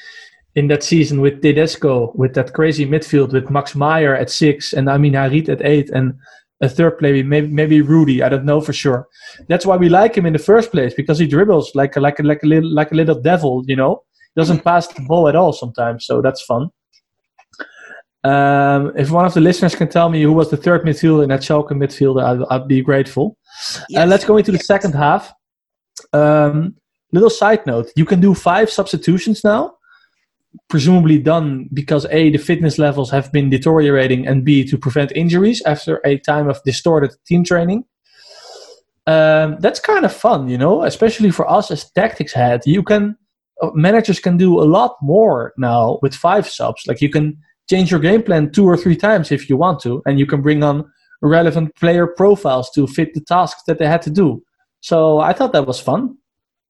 in 0.56 0.68
that 0.68 0.84
season 0.84 1.22
with 1.22 1.42
Tedesco, 1.42 2.12
with 2.16 2.34
that 2.34 2.54
crazy 2.54 2.86
midfield 2.86 3.32
with 3.32 3.50
Max 3.50 3.74
Meyer 3.74 4.14
at 4.14 4.30
six 4.30 4.74
and 4.74 4.90
Amin 4.90 5.14
Harit 5.14 5.48
at 5.48 5.62
eight 5.62 5.90
and 5.92 6.14
a 6.60 6.68
third 6.68 7.00
player, 7.00 7.24
maybe 7.24 7.48
maybe 7.48 7.82
Rudy. 7.82 8.22
I 8.22 8.28
don't 8.28 8.44
know 8.44 8.60
for 8.60 8.74
sure. 8.74 9.08
That's 9.48 9.66
why 9.66 9.78
we 9.78 9.88
like 9.88 10.18
him 10.18 10.26
in 10.26 10.34
the 10.34 10.40
first 10.40 10.72
place 10.72 10.94
because 10.94 11.20
he 11.20 11.26
dribbles 11.26 11.74
like 11.74 11.96
a, 11.96 12.02
like 12.02 12.20
a, 12.20 12.24
like 12.24 12.44
a 12.44 12.48
little 12.48 12.70
like 12.70 12.92
a 12.92 12.96
little 12.96 13.22
devil. 13.22 13.64
You 13.66 13.78
know, 13.78 14.04
doesn't 14.40 14.64
pass 14.64 14.88
the 14.88 15.02
ball 15.02 15.28
at 15.28 15.36
all 15.36 15.54
sometimes. 15.54 16.06
So 16.06 16.22
that's 16.22 16.42
fun. 16.42 16.70
Um, 18.24 18.92
if 18.98 19.12
one 19.12 19.26
of 19.26 19.34
the 19.34 19.40
listeners 19.40 19.76
can 19.76 19.88
tell 19.88 20.10
me 20.10 20.22
who 20.22 20.34
was 20.34 20.50
the 20.50 20.58
third 20.58 20.84
midfielder 20.84 21.24
in 21.24 21.30
that 21.30 21.42
Schalke 21.42 21.72
midfielder, 21.72 22.24
I'd, 22.24 22.46
I'd 22.50 22.68
be 22.68 22.82
grateful. 22.82 23.38
Uh, 23.76 23.82
yes. 23.90 24.04
Uh, 24.04 24.06
let's 24.08 24.26
go 24.26 24.38
into 24.38 24.52
the 24.52 24.60
second 24.60 24.94
half. 24.94 25.34
Um, 26.12 26.76
little 27.14 27.30
side 27.30 27.66
note: 27.66 27.88
you 27.96 28.06
can 28.06 28.20
do 28.20 28.34
five 28.34 28.70
substitutions 28.70 29.44
now, 29.44 29.74
presumably 30.70 31.18
done 31.18 31.70
because 31.74 32.06
a 32.10 32.30
the 32.30 32.38
fitness 32.38 32.78
levels 32.78 33.10
have 33.12 33.32
been 33.32 33.50
deteriorating, 33.50 34.28
and 34.28 34.44
b 34.44 34.66
to 34.66 34.78
prevent 34.78 35.12
injuries 35.14 35.62
after 35.66 36.02
a 36.06 36.20
time 36.20 36.50
of 36.50 36.62
distorted 36.64 37.12
team 37.26 37.44
training. 37.44 37.86
Um, 39.08 39.58
that's 39.60 39.80
kind 39.80 40.06
of 40.06 40.14
fun, 40.14 40.50
you 40.50 40.58
know, 40.58 40.84
especially 40.84 41.32
for 41.32 41.50
us 41.50 41.72
as 41.72 41.90
tactics 41.92 42.34
head. 42.34 42.62
You 42.66 42.84
can 42.84 43.16
Oh, 43.62 43.72
managers 43.74 44.20
can 44.20 44.38
do 44.38 44.60
a 44.62 44.64
lot 44.64 44.96
more 45.02 45.54
now 45.58 46.00
with 46.02 46.16
five 46.16 46.48
subs. 46.48 46.84
Like 46.88 47.02
you 47.02 47.10
can 47.10 47.38
change 47.70 47.92
your 47.92 48.00
game 48.00 48.24
plan 48.24 48.52
two 48.52 48.66
or 48.66 48.78
three 48.78 48.96
times 48.96 49.32
if 49.32 49.50
you 49.50 49.58
want 49.58 49.82
to, 49.82 50.02
and 50.06 50.20
you 50.20 50.26
can 50.26 50.42
bring 50.42 50.64
on 50.64 50.90
relevant 51.22 51.76
player 51.76 52.08
profiles 52.08 52.70
to 52.72 52.88
fit 52.88 53.14
the 53.14 53.22
tasks 53.22 53.64
that 53.68 53.78
they 53.78 53.88
had 53.88 54.02
to 54.04 54.10
do. 54.10 54.42
So 54.82 55.20
I 55.20 55.34
thought 55.34 55.52
that 55.54 55.68
was 55.68 55.80
fun. 55.80 56.18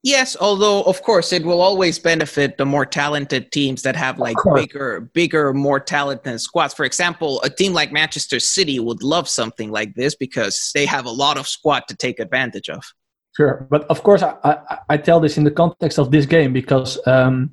Yes, 0.02 0.38
although 0.40 0.82
of 0.84 1.02
course 1.04 1.34
it 1.34 1.44
will 1.44 1.60
always 1.60 2.00
benefit 2.00 2.58
the 2.58 2.66
more 2.66 2.86
talented 2.86 3.52
teams 3.52 3.82
that 3.82 3.98
have 3.98 4.18
like 4.18 4.38
bigger, 4.56 5.02
bigger, 5.14 5.54
more 5.54 5.80
talented 5.80 6.40
squads. 6.40 6.74
For 6.74 6.86
example, 6.86 7.42
a 7.44 7.50
team 7.50 7.74
like 7.74 7.92
Manchester 7.92 8.40
City 8.40 8.80
would 8.80 9.04
love 9.04 9.28
something 9.28 9.72
like 9.72 9.96
this 9.96 10.16
because 10.16 10.72
they 10.74 10.86
have 10.86 11.06
a 11.06 11.12
lot 11.12 11.38
of 11.38 11.48
squad 11.48 11.84
to 11.90 11.98
take 11.98 12.20
advantage 12.20 12.70
of. 12.70 12.84
Sure, 13.40 13.66
but 13.70 13.84
of 13.90 14.04
course 14.04 14.22
I, 14.22 14.36
I, 14.44 14.78
I 14.90 14.98
tell 14.98 15.22
this 15.22 15.38
in 15.38 15.46
the 15.46 15.52
context 15.52 15.98
of 15.98 16.12
this 16.12 16.26
game 16.26 16.52
because 16.52 17.00
um, 17.08 17.52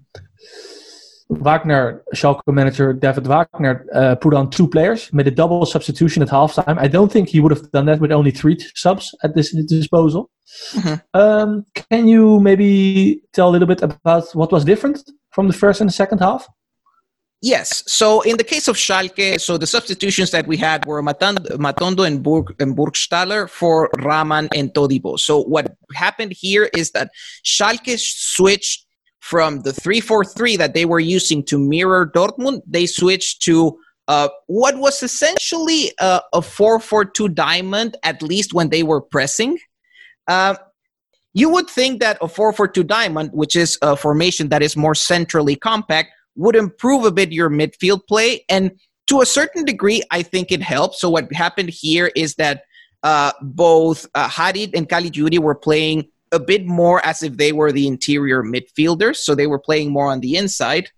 Wagner, 1.28 2.02
Schalke 2.12 2.40
manager 2.48 2.92
David 2.92 3.28
Wagner, 3.28 3.86
uh, 3.94 4.16
put 4.16 4.34
on 4.34 4.50
two 4.50 4.66
players, 4.66 5.12
made 5.12 5.28
a 5.28 5.30
double 5.30 5.64
substitution 5.64 6.24
at 6.24 6.28
halftime. 6.28 6.76
I 6.76 6.88
don't 6.88 7.12
think 7.12 7.28
he 7.28 7.38
would 7.38 7.52
have 7.52 7.70
done 7.70 7.86
that 7.86 8.00
with 8.00 8.10
only 8.10 8.32
three 8.32 8.58
subs 8.74 9.14
at 9.22 9.36
this 9.36 9.52
disposal. 9.66 10.28
Mm-hmm. 10.72 11.20
Um, 11.20 11.66
can 11.90 12.08
you 12.08 12.40
maybe 12.40 13.22
tell 13.32 13.48
a 13.48 13.52
little 13.52 13.68
bit 13.68 13.82
about 13.82 14.24
what 14.34 14.50
was 14.50 14.64
different 14.64 15.08
from 15.30 15.46
the 15.46 15.54
first 15.54 15.80
and 15.80 15.88
the 15.88 15.94
second 15.94 16.18
half? 16.18 16.48
Yes. 17.42 17.84
So 17.86 18.22
in 18.22 18.38
the 18.38 18.44
case 18.44 18.66
of 18.66 18.76
Schalke, 18.76 19.38
so 19.40 19.58
the 19.58 19.66
substitutions 19.66 20.30
that 20.30 20.46
we 20.46 20.56
had 20.56 20.86
were 20.86 21.02
Matondo 21.02 22.06
and, 22.06 22.22
Burg, 22.22 22.54
and 22.58 22.76
Burgstaller 22.76 23.48
for 23.48 23.90
Raman 23.98 24.48
and 24.54 24.72
Todibo. 24.72 25.18
So 25.18 25.42
what 25.42 25.76
happened 25.94 26.32
here 26.32 26.70
is 26.74 26.92
that 26.92 27.10
Schalke 27.44 27.98
switched 27.98 28.86
from 29.20 29.62
the 29.62 29.72
3-4-3 29.72 30.56
that 30.58 30.72
they 30.72 30.84
were 30.84 31.00
using 31.00 31.42
to 31.44 31.58
mirror 31.58 32.10
Dortmund, 32.14 32.62
they 32.66 32.86
switched 32.86 33.42
to 33.42 33.76
uh, 34.08 34.28
what 34.46 34.78
was 34.78 35.02
essentially 35.02 35.92
a, 35.98 36.20
a 36.32 36.40
4-4-2 36.40 37.34
diamond, 37.34 37.96
at 38.04 38.22
least 38.22 38.54
when 38.54 38.68
they 38.68 38.84
were 38.84 39.00
pressing. 39.00 39.58
Uh, 40.28 40.54
you 41.34 41.50
would 41.50 41.68
think 41.68 42.00
that 42.00 42.18
a 42.20 42.26
4-4-2 42.26 42.86
diamond, 42.86 43.30
which 43.32 43.56
is 43.56 43.76
a 43.82 43.96
formation 43.96 44.48
that 44.50 44.62
is 44.62 44.76
more 44.76 44.94
centrally 44.94 45.56
compact, 45.56 46.10
would 46.36 46.56
improve 46.56 47.04
a 47.04 47.10
bit 47.10 47.32
your 47.32 47.50
midfield 47.50 48.06
play. 48.06 48.44
And 48.48 48.72
to 49.08 49.20
a 49.20 49.26
certain 49.26 49.64
degree, 49.64 50.02
I 50.10 50.22
think 50.22 50.52
it 50.52 50.62
helps. 50.62 51.00
So 51.00 51.10
what 51.10 51.32
happened 51.32 51.70
here 51.70 52.10
is 52.14 52.34
that 52.36 52.62
uh, 53.02 53.32
both 53.40 54.06
uh, 54.14 54.28
Harit 54.28 54.70
and 54.74 54.88
Caligiuri 54.88 55.38
were 55.38 55.54
playing 55.54 56.08
a 56.32 56.40
bit 56.40 56.66
more 56.66 57.04
as 57.06 57.22
if 57.22 57.36
they 57.36 57.52
were 57.52 57.72
the 57.72 57.86
interior 57.86 58.42
midfielders, 58.42 59.16
so 59.16 59.34
they 59.34 59.46
were 59.46 59.58
playing 59.58 59.92
more 59.92 60.08
on 60.08 60.20
the 60.20 60.36
inside. 60.36 60.90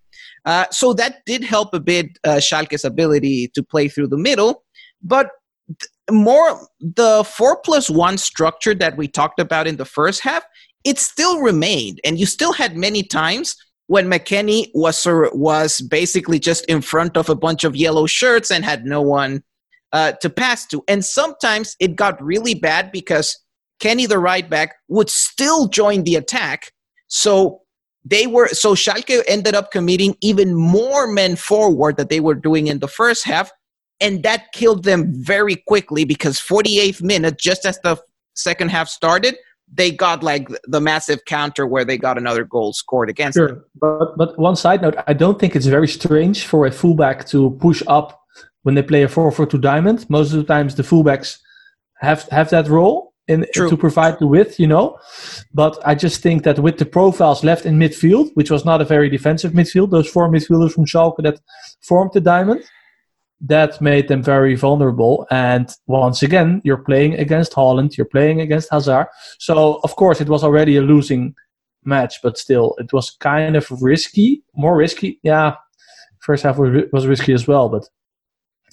Uh, 0.45 0.65
so 0.71 0.95
that 0.95 1.25
did 1.27 1.45
help 1.45 1.75
a 1.75 1.81
bit 1.81 2.19
uh, 2.25 2.41
Schalke's 2.41 2.85
ability 2.85 3.49
to 3.49 3.63
play 3.63 3.89
through 3.89 4.09
the 4.09 4.17
middle, 4.17 4.65
but 5.03 5.31
th- 5.69 5.91
more 6.11 6.67
the 6.81 7.23
four 7.25 7.61
plus 7.61 7.91
one 7.91 8.17
structure 8.17 8.75
that 8.75 8.97
we 8.97 9.07
talked 9.07 9.39
about 9.39 9.67
in 9.67 9.77
the 9.77 9.85
first 9.85 10.23
half, 10.23 10.43
it 10.85 10.99
still 10.99 11.43
remained, 11.43 12.01
and 12.05 12.19
you 12.19 12.25
still 12.25 12.55
had 12.55 12.77
many 12.77 13.03
times 13.03 13.57
when 13.89 14.07
McKennie 14.07 14.71
was 14.75 15.05
was 15.07 15.81
basically 15.81 16.39
just 16.39 16.65
in 16.67 16.81
front 16.83 17.17
of 17.17 17.29
a 17.29 17.35
bunch 17.35 17.65
of 17.65 17.75
yellow 17.75 18.07
shirts 18.07 18.51
and 18.51 18.65
had 18.65 18.85
no 18.85 19.03
one 19.03 19.43
uh, 19.93 20.13
to 20.21 20.31
pass 20.31 20.67
to, 20.67 20.85
and 20.87 21.05
sometimes 21.05 21.75
it 21.81 21.97
got 21.97 22.23
really 22.23 22.55
bad 22.55 22.93
because 22.93 23.37
Kenny, 23.81 24.07
the 24.07 24.19
right 24.19 24.49
back, 24.49 24.75
would 24.89 25.09
still 25.09 25.69
join 25.69 26.05
the 26.05 26.17
attack. 26.17 26.71
So 27.09 27.63
they 28.05 28.27
were 28.27 28.49
so 28.49 28.75
Schalke 28.75 29.23
ended 29.27 29.55
up 29.55 29.71
committing 29.71 30.17
even 30.21 30.55
more 30.55 31.07
men 31.07 31.37
forward 31.37 31.97
that 31.97 32.11
they 32.11 32.21
were 32.21 32.35
doing 32.35 32.67
in 32.67 32.81
the 32.81 32.89
first 32.89 33.25
half, 33.25 33.51
and 34.01 34.23
that 34.23 34.53
killed 34.53 34.85
them 34.85 35.13
very 35.15 35.57
quickly 35.57 36.05
because 36.05 36.39
48th 36.39 37.03
minute, 37.03 37.39
just 37.39 37.65
as 37.65 37.81
the 37.81 37.97
second 38.35 38.71
half 38.71 38.89
started, 38.89 39.37
they 39.73 39.91
got 39.91 40.23
like 40.23 40.49
the 40.65 40.81
massive 40.81 41.25
counter 41.25 41.67
where 41.67 41.85
they 41.85 41.99
got 41.99 42.19
another 42.19 42.45
goal 42.45 42.73
scored 42.73 43.11
against 43.11 43.37
sure. 43.37 43.49
them. 43.49 43.65
But 43.81 44.17
but 44.17 44.39
one 44.39 44.57
side 44.57 44.83
note, 44.83 44.97
I 45.07 45.13
don't 45.13 45.39
think 45.39 45.55
it's 45.55 45.67
very 45.67 45.89
strange 45.89 46.45
for 46.45 46.67
a 46.67 46.73
fullback 46.73 47.27
to 47.29 47.51
push 47.61 47.83
up 47.87 48.21
when 48.63 48.75
they 48.75 48.83
play 48.83 49.03
a 49.03 49.09
4-4-2 49.09 49.61
diamond. 49.61 50.09
Most 50.11 50.33
of 50.33 50.39
the 50.39 50.45
times 50.45 50.75
the 50.75 50.83
fullbacks 50.83 51.39
have 52.01 52.29
have 52.31 52.51
that 52.51 52.69
role 52.69 53.15
in, 53.29 53.47
to 53.55 53.77
provide 53.77 54.19
the 54.19 54.27
width, 54.27 54.59
you 54.59 54.67
know. 54.67 54.99
But 55.55 55.79
I 55.87 55.95
just 55.95 56.23
think 56.23 56.43
that 56.45 56.59
with 56.59 56.79
the 56.79 56.87
profiles 56.87 57.45
left 57.45 57.67
in 57.67 57.79
midfield, 57.79 58.31
which 58.35 58.51
was 58.51 58.65
not 58.65 58.81
a 58.81 58.85
very 58.85 59.09
defensive 59.11 59.53
midfield, 59.53 59.91
those 59.91 60.09
four 60.09 60.29
midfielders 60.29 60.73
from 60.73 60.87
Schalke 60.87 61.23
that 61.23 61.41
formed 61.83 62.13
the 62.15 62.21
diamond, 62.21 62.63
that 63.41 63.81
made 63.81 64.09
them 64.09 64.23
very 64.23 64.55
vulnerable. 64.55 65.27
And 65.31 65.71
once 65.87 66.23
again, 66.23 66.61
you're 66.65 66.85
playing 66.85 67.15
against 67.15 67.53
Haaland, 67.53 67.97
you're 67.97 68.07
playing 68.07 68.41
against 68.41 68.71
Hazard. 68.71 69.07
So, 69.39 69.81
of 69.85 69.97
course, 69.97 70.21
it 70.21 70.29
was 70.29 70.43
already 70.43 70.77
a 70.77 70.83
losing 70.83 71.35
match, 71.85 72.21
but 72.23 72.37
still, 72.37 72.75
it 72.79 72.93
was 72.93 73.11
kind 73.11 73.57
of 73.57 73.67
risky, 73.81 74.43
more 74.55 74.77
risky. 74.77 75.21
Yeah, 75.23 75.55
first 76.21 76.43
half 76.43 76.59
was 76.59 77.07
risky 77.07 77.33
as 77.33 77.47
well, 77.47 77.69
but 77.69 77.89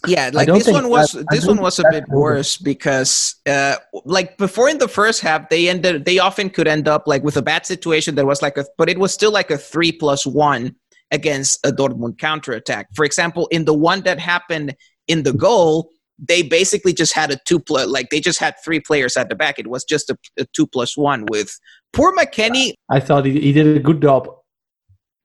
yeah, 0.08 0.30
like 0.34 0.48
this 0.48 0.68
one 0.68 0.90
was 0.90 1.12
this 1.32 1.46
one 1.46 1.62
was 1.62 1.80
a 1.80 1.84
bit 1.90 2.08
worse 2.10 2.58
because 2.58 3.36
uh, 3.48 3.76
like 4.04 4.38
before 4.38 4.70
in 4.70 4.78
the 4.78 4.88
first 4.88 5.22
half 5.22 5.50
they 5.50 5.70
ended 5.70 6.06
they 6.06 6.20
often 6.20 6.50
could 6.50 6.68
end 6.68 6.88
up 6.88 7.08
like 7.08 7.24
with 7.24 7.38
a 7.38 7.42
bad 7.42 7.66
situation 7.66 8.16
that 8.16 8.26
was 8.26 8.42
like 8.42 8.58
a 8.58 8.66
but 8.78 8.90
it 8.90 9.00
was 9.00 9.14
still 9.14 9.32
like 9.32 9.52
a 9.52 9.58
three 9.58 9.92
plus 9.92 10.26
one 10.26 10.76
against 11.12 11.66
a 11.66 11.72
Dortmund 11.72 12.18
counterattack. 12.18 12.88
For 12.96 13.06
example, 13.06 13.48
in 13.48 13.66
the 13.66 13.74
one 13.74 14.02
that 14.02 14.20
happened 14.20 14.76
in 15.08 15.24
the 15.24 15.34
goal, 15.34 15.90
they 16.18 16.42
basically 16.42 16.94
just 16.94 17.14
had 17.14 17.32
a 17.32 17.38
two 17.46 17.60
plus 17.60 17.88
like 17.88 18.10
they 18.10 18.20
just 18.20 18.40
had 18.40 18.56
three 18.64 18.80
players 18.80 19.18
at 19.18 19.30
the 19.30 19.36
back. 19.36 19.60
It 19.60 19.68
was 19.68 19.84
just 19.84 20.10
a, 20.10 20.18
a 20.38 20.46
two 20.54 20.66
plus 20.68 20.96
one 20.98 21.26
with 21.30 21.60
poor 21.94 22.16
McKennie. 22.16 22.74
I 22.90 23.00
thought 23.00 23.26
he, 23.26 23.40
he 23.40 23.52
did 23.52 23.76
a 23.76 23.80
good 23.80 24.02
job. 24.02 24.30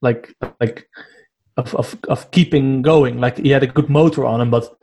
Like 0.03 0.35
like 0.61 0.89
of, 1.57 1.75
of, 1.75 1.99
of 2.09 2.31
keeping 2.31 2.83
going. 2.83 3.21
Like 3.21 3.37
he 3.37 3.51
had 3.51 3.63
a 3.63 3.67
good 3.67 3.89
motor 3.89 4.25
on 4.25 4.41
him, 4.41 4.51
but 4.51 4.75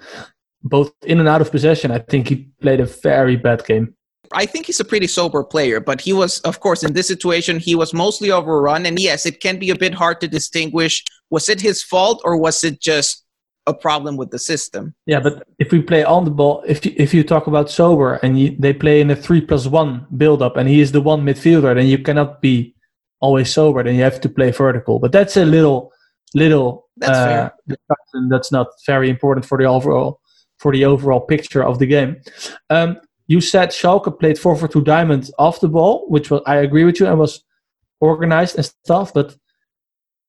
both 0.63 0.91
in 1.05 1.19
and 1.19 1.27
out 1.27 1.41
of 1.41 1.51
possession, 1.51 1.91
I 1.91 1.99
think 1.99 2.29
he 2.29 2.49
played 2.61 2.79
a 2.79 2.85
very 2.85 3.35
bad 3.35 3.65
game. 3.65 3.95
I 4.33 4.45
think 4.45 4.65
he's 4.65 4.79
a 4.79 4.85
pretty 4.85 5.07
sober 5.07 5.43
player, 5.43 5.79
but 5.79 6.01
he 6.01 6.13
was, 6.13 6.39
of 6.41 6.59
course, 6.59 6.83
in 6.83 6.93
this 6.93 7.07
situation, 7.07 7.59
he 7.59 7.75
was 7.75 7.93
mostly 7.93 8.31
overrun. 8.31 8.85
And 8.85 8.99
yes, 8.99 9.25
it 9.25 9.39
can 9.39 9.59
be 9.59 9.69
a 9.69 9.75
bit 9.75 9.93
hard 9.93 10.21
to 10.21 10.27
distinguish 10.27 11.03
was 11.29 11.49
it 11.49 11.59
his 11.59 11.83
fault 11.83 12.21
or 12.23 12.37
was 12.37 12.63
it 12.63 12.79
just 12.79 13.25
a 13.65 13.73
problem 13.73 14.15
with 14.15 14.31
the 14.31 14.39
system? 14.39 14.95
Yeah, 15.05 15.19
but 15.19 15.43
if 15.59 15.71
we 15.71 15.81
play 15.81 16.03
on 16.03 16.23
the 16.23 16.31
ball, 16.31 16.63
if 16.65 16.85
you, 16.85 16.93
if 16.95 17.13
you 17.13 17.23
talk 17.23 17.47
about 17.47 17.69
sober 17.69 18.13
and 18.23 18.39
you, 18.39 18.55
they 18.57 18.73
play 18.73 19.01
in 19.01 19.11
a 19.11 19.15
three 19.15 19.41
plus 19.41 19.67
one 19.67 20.07
build 20.15 20.41
up 20.41 20.55
and 20.55 20.69
he 20.69 20.79
is 20.79 20.93
the 20.93 21.01
one 21.01 21.23
midfielder, 21.23 21.75
then 21.75 21.87
you 21.87 21.97
cannot 21.97 22.41
be 22.41 22.75
always 23.19 23.51
sober. 23.51 23.83
Then 23.83 23.95
you 23.95 24.03
have 24.03 24.21
to 24.21 24.29
play 24.29 24.51
vertical. 24.51 24.99
But 24.99 25.11
that's 25.11 25.35
a 25.37 25.45
little 25.45 25.91
little 26.33 26.87
that's, 26.97 27.17
uh, 27.17 27.49
that's 28.29 28.51
not 28.51 28.67
very 28.85 29.09
important 29.09 29.45
for 29.45 29.57
the 29.57 29.65
overall 29.65 30.19
for 30.59 30.71
the 30.71 30.85
overall 30.85 31.21
picture 31.21 31.63
of 31.63 31.77
the 31.79 31.85
game. 31.85 32.17
Um, 32.69 32.97
you 33.27 33.41
said 33.41 33.69
Schalke 33.69 34.17
played 34.19 34.39
4 34.39 34.55
for 34.55 34.67
2 34.67 34.83
diamond 34.83 35.29
off 35.37 35.59
the 35.59 35.67
ball, 35.67 36.05
which 36.07 36.31
was, 36.31 36.41
I 36.45 36.57
agree 36.57 36.85
with 36.85 36.99
you, 36.99 37.07
and 37.07 37.19
was 37.19 37.43
organized 37.99 38.55
and 38.55 38.65
stuff, 38.65 39.13
but 39.13 39.35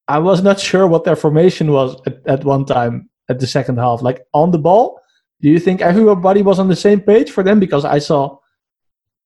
I 0.08 0.18
was 0.18 0.42
not 0.42 0.58
sure 0.58 0.87
what 0.87 1.04
their 1.04 1.16
formation 1.16 1.70
was 1.70 1.96
at, 2.06 2.26
at 2.26 2.44
one 2.44 2.64
time 2.64 3.08
at 3.28 3.38
the 3.38 3.46
second 3.46 3.78
half. 3.78 4.02
Like 4.02 4.26
on 4.32 4.50
the 4.50 4.58
ball, 4.58 5.00
do 5.40 5.48
you 5.48 5.61
think 5.61 5.80
everybody 5.80 6.42
was 6.42 6.58
on 6.58 6.68
the 6.68 6.76
same 6.76 7.00
page 7.00 7.30
for 7.30 7.44
them? 7.44 7.61
Because 7.61 7.84
I 7.84 7.98
saw, 7.98 8.38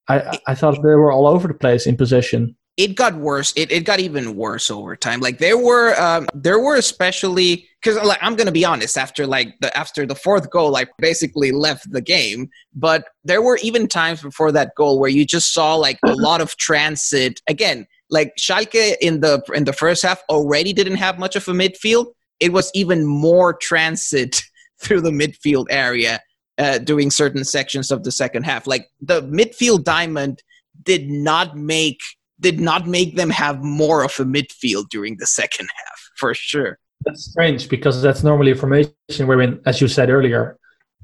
I, 0.09 0.39
I 0.47 0.55
thought 0.55 0.75
they 0.77 0.83
were 0.83 1.13
all 1.13 1.27
over 1.27 1.49
the 1.49 1.55
place 1.55 1.87
in 1.87 1.97
possession 1.97 2.57
it 2.77 2.97
got 2.97 3.15
worse. 3.15 3.53
It, 3.55 3.71
it 3.71 3.85
got 3.85 4.01
even 4.01 4.35
worse 4.35 4.71
over 4.71 4.97
time. 4.97 5.21
Like 5.21 5.39
there 5.39 5.59
were 5.59 5.95
um, 6.01 6.27
there 6.35 6.59
were 6.59 6.77
especially 6.77 7.69
because 7.83 8.03
like 8.03 8.19
I'm 8.23 8.35
gonna 8.35 8.53
be 8.53 8.65
honest. 8.65 8.97
After 8.97 9.27
like 9.27 9.55
the 9.61 9.77
after 9.77 10.07
the 10.07 10.15
fourth 10.15 10.51
goal, 10.51 10.77
I 10.77 10.87
basically 10.99 11.53
left 11.53 11.91
the 11.93 12.01
game. 12.01 12.49
But 12.75 13.05
there 13.25 13.43
were 13.43 13.59
even 13.63 13.89
times 13.89 14.23
before 14.23 14.53
that 14.53 14.75
goal 14.77 14.99
where 14.99 15.11
you 15.11 15.27
just 15.27 15.53
saw 15.53 15.75
like 15.75 15.99
a 16.05 16.15
lot 16.15 16.41
of 16.41 16.57
transit. 16.57 17.41
Again, 17.47 17.87
like 18.09 18.33
Schalke 18.39 18.97
in 19.01 19.21
the 19.21 19.43
in 19.55 19.65
the 19.65 19.75
first 19.75 20.03
half 20.03 20.23
already 20.31 20.73
didn't 20.73 20.97
have 20.97 21.19
much 21.19 21.37
of 21.37 21.47
a 21.49 21.53
midfield. 21.53 22.07
It 22.41 22.53
was 22.53 22.71
even 22.75 23.05
more 23.05 23.53
transit 23.53 24.43
through 24.81 25.03
the 25.03 25.11
midfield 25.11 25.67
area 25.69 26.21
uh, 26.57 26.79
during 26.79 27.11
certain 27.11 27.45
sections 27.45 27.91
of 27.91 28.03
the 28.03 28.13
second 28.13 28.45
half. 28.45 28.67
Like 28.67 28.89
the 29.01 29.23
midfield 29.23 29.85
diamond 29.85 30.43
did 30.83 31.09
not 31.11 31.57
make 31.57 32.01
did 32.43 32.61
not 32.61 32.87
make 32.87 33.17
them 33.17 33.31
have 33.31 33.63
more 33.63 34.05
of 34.05 34.13
a 34.19 34.25
midfield 34.25 34.89
during 34.91 35.17
the 35.19 35.27
second 35.27 35.69
half, 35.77 35.99
for 36.17 36.35
sure. 36.35 36.79
That's 37.05 37.25
strange 37.31 37.69
because 37.69 38.03
that's 38.03 38.23
normally 38.23 38.53
a 38.53 38.55
formation 38.55 39.27
wherein, 39.27 39.61
as 39.67 39.81
you 39.81 39.89
said 39.89 40.11
earlier, 40.11 40.59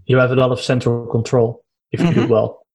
you 0.07 0.19
have 0.19 0.31
a 0.31 0.37
lot 0.37 0.53
of 0.53 0.61
central 0.61 1.07
control 1.07 1.65
if 1.93 2.01
you 2.01 2.07
mm-hmm. 2.07 2.21
do 2.21 2.27
well. 2.27 2.67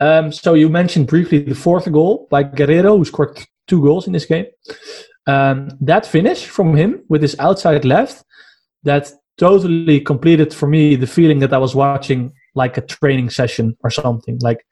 Um, 0.00 0.32
so 0.32 0.54
you 0.54 0.68
mentioned 0.68 1.06
briefly 1.06 1.42
the 1.42 1.54
fourth 1.54 1.90
goal 1.90 2.28
by 2.30 2.44
Guerreiro, 2.44 2.96
who 2.96 3.04
scored 3.04 3.38
two 3.66 3.82
goals 3.82 4.06
in 4.06 4.12
this 4.12 4.26
game. 4.26 4.46
Um, 5.26 5.70
that 5.80 6.06
finish 6.06 6.46
from 6.46 6.76
him 6.76 7.04
with 7.08 7.22
his 7.22 7.36
outside 7.38 7.84
left, 7.84 8.24
that 8.84 9.12
totally 9.38 10.00
completed 10.00 10.52
for 10.52 10.66
me 10.66 10.96
the 10.96 11.06
feeling 11.06 11.40
that 11.40 11.52
I 11.52 11.58
was 11.58 11.74
watching 11.74 12.32
like 12.54 12.76
a 12.76 12.82
training 12.82 13.30
session 13.30 13.76
or 13.82 13.90
something. 13.90 14.38
Like 14.40 14.64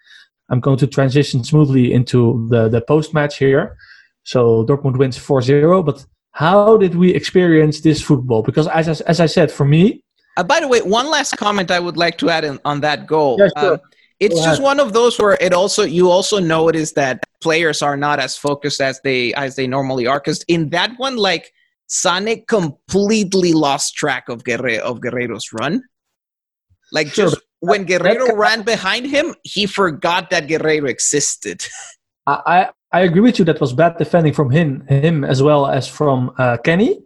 I'm 0.50 0.60
going 0.60 0.78
to 0.78 0.86
transition 0.86 1.44
smoothly 1.44 1.92
into 1.92 2.46
the, 2.50 2.68
the 2.68 2.80
post 2.80 3.14
match 3.14 3.38
here. 3.38 3.76
So 4.24 4.64
Dortmund 4.64 4.98
wins 4.98 5.16
4 5.16 5.42
0. 5.42 5.82
But 5.82 6.04
how 6.32 6.76
did 6.76 6.94
we 6.94 7.14
experience 7.14 7.80
this 7.80 8.00
football? 8.00 8.42
Because 8.42 8.68
as, 8.68 9.00
as 9.02 9.20
I 9.20 9.26
said, 9.26 9.50
for 9.50 9.64
me. 9.64 10.02
Uh, 10.36 10.44
by 10.44 10.60
the 10.60 10.68
way, 10.68 10.80
one 10.82 11.10
last 11.10 11.36
comment 11.36 11.70
I 11.70 11.80
would 11.80 11.96
like 11.96 12.18
to 12.18 12.30
add 12.30 12.44
in, 12.44 12.58
on 12.64 12.80
that 12.80 13.06
goal. 13.06 13.36
Yeah, 13.38 13.48
sure. 13.58 13.74
Um, 13.74 13.80
it's 14.20 14.42
just 14.42 14.60
one 14.60 14.80
of 14.80 14.92
those 14.92 15.18
where 15.18 15.38
it 15.40 15.52
also 15.52 15.84
you 15.84 16.10
also 16.10 16.40
notice 16.40 16.92
that 16.92 17.22
players 17.40 17.82
are 17.82 17.96
not 17.96 18.18
as 18.18 18.36
focused 18.36 18.80
as 18.80 19.00
they 19.02 19.32
as 19.34 19.54
they 19.54 19.66
normally 19.66 20.06
are 20.06 20.18
because 20.18 20.42
in 20.48 20.70
that 20.70 20.90
one 20.96 21.16
like 21.16 21.52
Sane 21.86 22.44
completely 22.46 23.52
lost 23.52 23.94
track 23.94 24.28
of 24.28 24.42
Guerre- 24.42 24.80
of 24.80 25.00
Guerreiro's 25.00 25.52
run 25.52 25.82
like 26.90 27.08
sure, 27.08 27.30
just 27.30 27.42
when 27.60 27.86
Guerreiro 27.86 28.36
ran 28.36 28.62
behind 28.62 29.06
him, 29.06 29.34
he 29.42 29.66
forgot 29.66 30.30
that 30.30 30.46
Guerreiro 30.46 30.88
existed. 30.88 31.64
I, 32.26 32.68
I 32.92 33.00
agree 33.00 33.22
with 33.22 33.38
you. 33.38 33.44
That 33.46 33.60
was 33.60 33.72
bad 33.72 33.96
defending 33.96 34.34
from 34.34 34.50
him, 34.50 34.86
him 34.86 35.24
as 35.24 35.42
well 35.42 35.66
as 35.66 35.88
from 35.88 36.32
uh, 36.38 36.58
Kenny. 36.58 37.00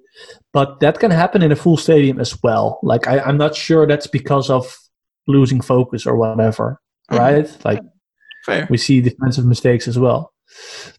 But 0.52 0.80
that 0.80 0.98
can 0.98 1.10
happen 1.10 1.42
in 1.42 1.52
a 1.52 1.56
full 1.56 1.76
stadium 1.76 2.20
as 2.20 2.40
well. 2.42 2.78
Like 2.82 3.06
I, 3.06 3.20
I'm 3.20 3.38
not 3.38 3.54
sure 3.54 3.86
that's 3.86 4.06
because 4.06 4.50
of 4.50 4.76
losing 5.26 5.60
focus 5.60 6.06
or 6.06 6.16
whatever, 6.16 6.80
mm-hmm. 7.10 7.22
right? 7.22 7.64
Like 7.64 7.80
Fair. 8.44 8.66
we 8.68 8.76
see 8.76 9.00
defensive 9.00 9.46
mistakes 9.46 9.88
as 9.88 9.98
well. 9.98 10.32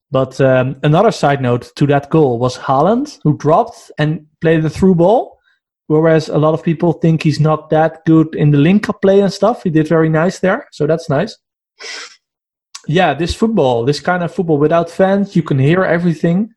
But 0.09 0.39
um, 0.41 0.77
another 0.83 1.11
side 1.11 1.41
note 1.41 1.71
to 1.75 1.85
that 1.87 2.09
goal 2.09 2.39
was 2.39 2.57
Haaland, 2.57 3.19
who 3.23 3.37
dropped 3.37 3.91
and 3.97 4.25
played 4.41 4.63
the 4.63 4.69
through 4.69 4.95
ball 4.95 5.32
Whereas 5.87 6.29
a 6.29 6.37
lot 6.37 6.53
of 6.53 6.63
people 6.63 6.93
think 6.93 7.23
he's 7.23 7.39
not 7.39 7.69
that 7.69 8.05
good 8.05 8.33
in 8.35 8.51
the 8.51 8.57
link 8.57 8.89
up 8.89 9.01
play 9.01 9.19
and 9.19 9.31
stuff. 9.31 9.63
He 9.63 9.69
did 9.69 9.87
very 9.87 10.09
nice 10.09 10.39
there, 10.39 10.67
so 10.71 10.87
that's 10.87 11.09
nice. 11.09 11.37
Yeah, 12.87 13.13
this 13.13 13.35
football, 13.35 13.85
this 13.85 13.99
kind 13.99 14.23
of 14.23 14.33
football 14.33 14.57
without 14.57 14.89
fans, 14.89 15.35
you 15.35 15.43
can 15.43 15.59
hear 15.59 15.83
everything. 15.83 16.53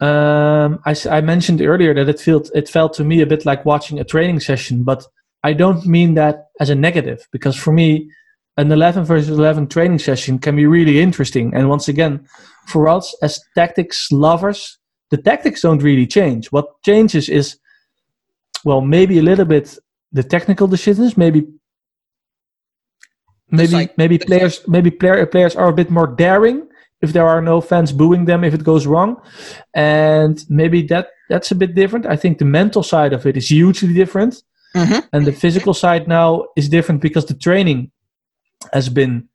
Um, 0.00 0.80
I, 0.84 0.94
I 1.10 1.20
mentioned 1.20 1.62
earlier 1.62 1.94
that 1.94 2.08
it 2.08 2.20
felt 2.20 2.50
it 2.54 2.68
felt 2.68 2.94
to 2.94 3.04
me 3.04 3.20
a 3.20 3.26
bit 3.26 3.46
like 3.46 3.64
watching 3.64 4.00
a 4.00 4.04
training 4.04 4.40
session, 4.40 4.82
but 4.82 5.06
I 5.44 5.52
don't 5.52 5.86
mean 5.86 6.14
that 6.14 6.48
as 6.60 6.70
a 6.70 6.74
negative 6.74 7.26
because 7.32 7.56
for 7.56 7.72
me, 7.72 8.10
an 8.56 8.70
11 8.70 9.04
versus 9.04 9.30
11 9.30 9.68
training 9.68 9.98
session 9.98 10.38
can 10.38 10.56
be 10.56 10.66
really 10.66 11.00
interesting. 11.00 11.54
And 11.54 11.68
once 11.68 11.88
again, 11.88 12.26
for 12.66 12.88
us 12.88 13.16
as 13.22 13.40
tactics 13.54 14.10
lovers, 14.12 14.78
the 15.10 15.16
tactics 15.16 15.62
don't 15.62 15.82
really 15.82 16.06
change. 16.06 16.48
What 16.52 16.66
changes 16.84 17.28
is 17.28 17.58
well, 18.64 18.80
maybe 18.80 19.18
a 19.18 19.22
little 19.22 19.44
bit 19.44 19.78
the 20.12 20.22
technical 20.22 20.66
decisions. 20.66 21.16
Maybe 21.16 21.46
maybe 23.50 23.72
like, 23.72 23.98
maybe 23.98 24.18
players 24.18 24.60
like, 24.60 24.68
maybe 24.68 24.90
player, 24.90 25.26
players 25.26 25.56
are 25.56 25.68
a 25.68 25.72
bit 25.72 25.90
more 25.90 26.06
daring 26.06 26.68
if 27.00 27.12
there 27.12 27.26
are 27.26 27.42
no 27.42 27.60
fans 27.60 27.92
booing 27.92 28.24
them 28.26 28.44
if 28.44 28.54
it 28.54 28.64
goes 28.64 28.86
wrong, 28.86 29.20
and 29.74 30.44
maybe 30.48 30.82
that 30.82 31.08
that's 31.28 31.50
a 31.50 31.54
bit 31.54 31.74
different. 31.74 32.06
I 32.06 32.16
think 32.16 32.38
the 32.38 32.44
mental 32.44 32.82
side 32.82 33.12
of 33.12 33.26
it 33.26 33.36
is 33.36 33.48
hugely 33.48 33.92
different, 33.92 34.42
mm-hmm. 34.74 35.00
and 35.12 35.26
the 35.26 35.32
physical 35.32 35.74
side 35.74 36.06
now 36.06 36.46
is 36.56 36.68
different 36.68 37.02
because 37.02 37.26
the 37.26 37.34
training 37.34 37.90
has 38.72 38.88
been 38.88 39.28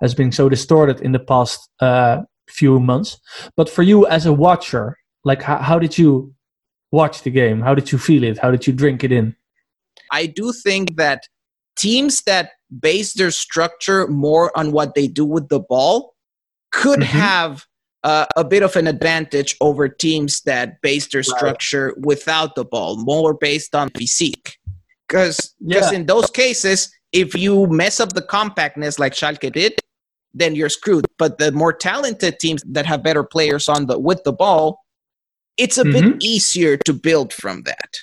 has 0.00 0.14
been 0.14 0.32
so 0.32 0.48
distorted 0.48 1.00
in 1.00 1.12
the 1.12 1.18
past 1.18 1.70
uh, 1.80 2.22
few 2.48 2.78
months. 2.78 3.18
But 3.56 3.70
for 3.70 3.82
you 3.82 4.06
as 4.06 4.26
a 4.26 4.32
watcher, 4.32 4.98
like 5.24 5.42
how, 5.42 5.58
how 5.58 5.78
did 5.78 5.96
you 5.96 6.34
watch 6.94 7.22
the 7.22 7.30
game? 7.30 7.60
How 7.60 7.74
did 7.74 7.92
you 7.92 7.98
feel 7.98 8.24
it? 8.24 8.38
How 8.38 8.50
did 8.50 8.66
you 8.66 8.72
drink 8.72 9.04
it 9.04 9.12
in? 9.12 9.36
I 10.10 10.26
do 10.26 10.52
think 10.52 10.96
that 10.96 11.28
teams 11.76 12.22
that 12.22 12.52
base 12.80 13.14
their 13.14 13.30
structure 13.30 14.06
more 14.06 14.56
on 14.56 14.72
what 14.72 14.94
they 14.94 15.08
do 15.08 15.24
with 15.24 15.48
the 15.48 15.60
ball 15.60 16.14
could 16.70 17.00
mm-hmm. 17.00 17.18
have 17.18 17.66
uh, 18.04 18.26
a 18.36 18.44
bit 18.44 18.62
of 18.62 18.76
an 18.76 18.86
advantage 18.86 19.56
over 19.60 19.88
teams 19.88 20.42
that 20.42 20.80
base 20.82 21.08
their 21.08 21.22
structure 21.22 21.86
right. 21.88 22.06
without 22.06 22.54
the 22.54 22.64
ball, 22.64 22.96
more 23.04 23.34
based 23.34 23.74
on 23.74 23.90
physique. 23.90 24.56
Because 25.08 25.54
yeah. 25.60 25.90
in 25.92 26.06
those 26.06 26.30
cases, 26.30 26.92
if 27.12 27.34
you 27.34 27.66
mess 27.66 28.00
up 28.00 28.12
the 28.12 28.22
compactness 28.22 28.98
like 28.98 29.14
Schalke 29.14 29.52
did, 29.52 29.80
then 30.34 30.54
you're 30.54 30.68
screwed. 30.68 31.06
But 31.18 31.38
the 31.38 31.52
more 31.52 31.72
talented 31.72 32.38
teams 32.40 32.62
that 32.66 32.86
have 32.86 33.02
better 33.02 33.24
players 33.24 33.68
on 33.68 33.86
the 33.86 33.98
with 33.98 34.22
the 34.24 34.32
ball 34.32 34.83
it's 35.56 35.78
a 35.78 35.84
mm-hmm. 35.84 36.10
bit 36.12 36.24
easier 36.24 36.76
to 36.78 36.92
build 36.92 37.32
from 37.32 37.62
that. 37.62 37.96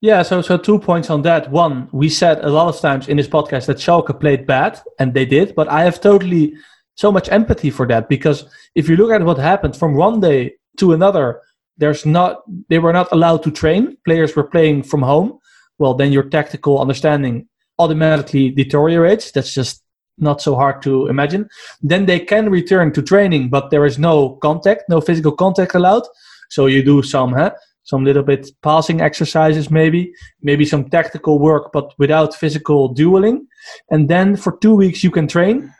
Yeah, 0.00 0.22
so 0.22 0.40
so 0.40 0.56
two 0.56 0.78
points 0.78 1.10
on 1.10 1.22
that. 1.22 1.50
One, 1.50 1.88
we 1.92 2.08
said 2.08 2.42
a 2.42 2.48
lot 2.48 2.74
of 2.74 2.80
times 2.80 3.08
in 3.08 3.18
this 3.18 3.28
podcast 3.28 3.66
that 3.66 3.76
Schalke 3.76 4.18
played 4.18 4.46
bad, 4.46 4.80
and 4.98 5.12
they 5.12 5.26
did, 5.26 5.54
but 5.54 5.68
I 5.68 5.84
have 5.84 6.00
totally 6.00 6.54
so 6.94 7.12
much 7.12 7.28
empathy 7.30 7.70
for 7.70 7.86
that 7.86 8.08
because 8.08 8.44
if 8.74 8.88
you 8.88 8.96
look 8.96 9.10
at 9.10 9.22
what 9.22 9.38
happened 9.38 9.76
from 9.76 9.96
one 9.96 10.20
day 10.20 10.54
to 10.78 10.92
another, 10.92 11.42
there's 11.76 12.06
not 12.06 12.42
they 12.68 12.78
were 12.78 12.92
not 12.92 13.08
allowed 13.12 13.42
to 13.42 13.50
train. 13.50 13.96
Players 14.06 14.34
were 14.34 14.44
playing 14.44 14.84
from 14.84 15.02
home. 15.02 15.38
Well, 15.78 15.94
then 15.94 16.12
your 16.12 16.24
tactical 16.24 16.80
understanding 16.80 17.48
automatically 17.78 18.50
deteriorates. 18.50 19.30
That's 19.32 19.52
just 19.52 19.82
not 20.16 20.40
so 20.40 20.54
hard 20.54 20.82
to 20.82 21.08
imagine. 21.08 21.48
Then 21.82 22.06
they 22.06 22.20
can 22.20 22.50
return 22.50 22.92
to 22.92 23.02
training, 23.02 23.48
but 23.50 23.70
there 23.70 23.86
is 23.86 23.98
no 23.98 24.36
contact, 24.42 24.84
no 24.88 25.00
physical 25.00 25.32
contact 25.32 25.74
allowed. 25.74 26.04
So 26.50 26.66
you 26.66 26.82
do 26.82 27.02
some, 27.02 27.32
huh? 27.32 27.52
some 27.84 28.04
little 28.04 28.22
bit 28.22 28.48
passing 28.62 29.00
exercises, 29.00 29.70
maybe, 29.70 30.12
maybe 30.42 30.64
some 30.64 30.88
tactical 30.88 31.38
work, 31.38 31.72
but 31.72 31.92
without 31.98 32.34
physical 32.34 32.88
dueling. 32.88 33.46
And 33.90 34.08
then 34.08 34.36
for 34.36 34.56
two 34.58 34.74
weeks 34.74 35.02
you 35.02 35.10
can 35.10 35.26
train, 35.26 35.72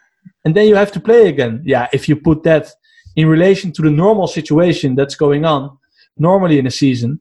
and 0.45 0.55
then 0.55 0.67
you 0.67 0.75
have 0.75 0.93
to 0.93 1.01
play 1.01 1.29
again. 1.29 1.63
Yeah, 1.65 1.89
if 1.93 2.09
you 2.09 2.17
put 2.17 2.43
that 2.45 2.69
in 3.17 3.27
relation 3.29 3.73
to 3.73 3.83
the 3.83 3.91
normal 3.91 4.27
situation 4.27 4.95
that's 4.95 5.15
going 5.15 5.45
on 5.45 5.77
normally 6.17 6.59
in 6.59 6.67
a 6.67 6.71
season, 6.71 7.21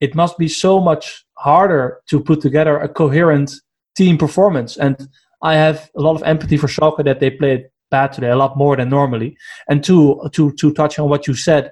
it 0.00 0.14
must 0.14 0.36
be 0.38 0.48
so 0.48 0.80
much 0.80 1.24
harder 1.38 2.00
to 2.08 2.20
put 2.20 2.40
together 2.40 2.78
a 2.78 2.88
coherent 2.88 3.52
team 3.96 4.18
performance. 4.18 4.76
And 4.76 5.08
I 5.42 5.54
have 5.54 5.90
a 5.96 6.00
lot 6.00 6.16
of 6.16 6.22
empathy 6.22 6.56
for 6.56 6.66
Schalke 6.66 7.04
that 7.04 7.20
they 7.20 7.30
played 7.30 7.66
bad 7.90 8.12
today, 8.12 8.30
a 8.30 8.36
lot 8.36 8.56
more 8.56 8.76
than 8.76 8.88
normally. 8.88 9.36
And 9.68 9.84
to 9.84 10.28
to 10.32 10.52
to 10.52 10.72
touch 10.72 10.98
on 10.98 11.08
what 11.08 11.26
you 11.26 11.34
said, 11.34 11.70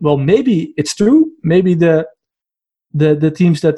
well, 0.00 0.16
maybe 0.16 0.74
it's 0.76 0.94
true. 0.94 1.30
Maybe 1.42 1.74
the 1.74 2.06
the 2.92 3.14
the 3.14 3.30
teams 3.30 3.60
that 3.60 3.76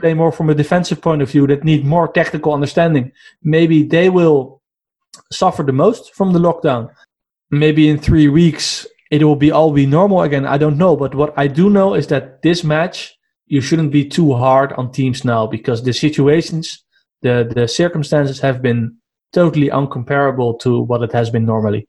play 0.00 0.14
more 0.14 0.32
from 0.32 0.50
a 0.50 0.54
defensive 0.54 1.00
point 1.00 1.22
of 1.22 1.30
view 1.30 1.46
that 1.46 1.64
need 1.64 1.84
more 1.84 2.08
tactical 2.08 2.52
understanding, 2.52 3.12
maybe 3.42 3.82
they 3.82 4.10
will 4.10 4.62
suffer 5.32 5.62
the 5.62 5.72
most 5.72 6.14
from 6.14 6.32
the 6.32 6.38
lockdown. 6.38 6.90
Maybe 7.50 7.88
in 7.88 7.98
three 7.98 8.28
weeks 8.28 8.86
it 9.10 9.22
will 9.22 9.36
be 9.36 9.52
all 9.52 9.72
be 9.72 9.86
normal 9.86 10.22
again. 10.22 10.46
I 10.46 10.58
don't 10.58 10.78
know, 10.78 10.96
but 10.96 11.14
what 11.14 11.32
I 11.36 11.46
do 11.46 11.70
know 11.70 11.94
is 11.94 12.06
that 12.08 12.42
this 12.42 12.64
match 12.64 13.14
you 13.46 13.60
shouldn't 13.60 13.92
be 13.92 14.08
too 14.08 14.32
hard 14.34 14.72
on 14.72 14.90
teams 14.90 15.24
now 15.24 15.46
because 15.46 15.82
the 15.82 15.92
situations, 15.92 16.82
the 17.22 17.50
the 17.54 17.68
circumstances 17.68 18.40
have 18.40 18.62
been 18.62 18.96
totally 19.32 19.68
uncomparable 19.68 20.58
to 20.60 20.80
what 20.80 21.02
it 21.02 21.12
has 21.12 21.30
been 21.30 21.44
normally. 21.44 21.86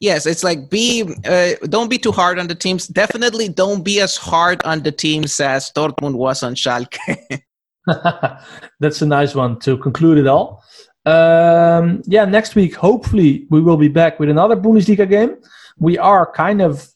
Yes, 0.00 0.26
it's 0.26 0.44
like 0.44 0.70
be 0.70 1.02
uh, 1.24 1.54
don't 1.68 1.90
be 1.90 1.98
too 1.98 2.12
hard 2.12 2.38
on 2.38 2.46
the 2.46 2.54
teams. 2.54 2.86
Definitely 2.86 3.48
don't 3.48 3.82
be 3.82 4.00
as 4.00 4.16
hard 4.16 4.62
on 4.64 4.82
the 4.82 4.92
teams 4.92 5.40
as 5.40 5.72
Dortmund 5.72 6.14
was 6.14 6.42
on 6.42 6.54
Schalke. 6.54 7.42
That's 8.80 9.02
a 9.02 9.06
nice 9.06 9.34
one 9.34 9.58
to 9.60 9.76
conclude 9.78 10.18
it 10.18 10.26
all. 10.26 10.62
Um, 11.06 12.02
yeah, 12.06 12.24
next 12.24 12.54
week 12.54 12.74
hopefully 12.74 13.46
we 13.50 13.60
will 13.60 13.76
be 13.76 13.88
back 13.88 14.20
with 14.20 14.28
another 14.28 14.56
Bundesliga 14.56 15.08
game. 15.08 15.36
We 15.78 15.96
are 15.96 16.30
kind 16.32 16.60
of, 16.60 16.88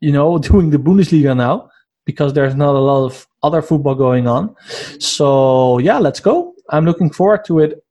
you 0.00 0.12
know, 0.12 0.38
doing 0.50 0.70
the 0.70 0.78
Bundesliga 0.78 1.36
now 1.36 1.70
because 2.04 2.32
there's 2.32 2.54
not 2.54 2.74
a 2.74 2.78
lot 2.78 3.04
of 3.04 3.26
other 3.42 3.62
football 3.62 3.94
going 3.94 4.26
on. 4.26 4.54
So 4.98 5.78
yeah, 5.78 5.98
let's 5.98 6.20
go. 6.20 6.54
I'm 6.70 6.84
looking 6.84 7.10
forward 7.10 7.44
to 7.46 7.60
it 7.60 7.84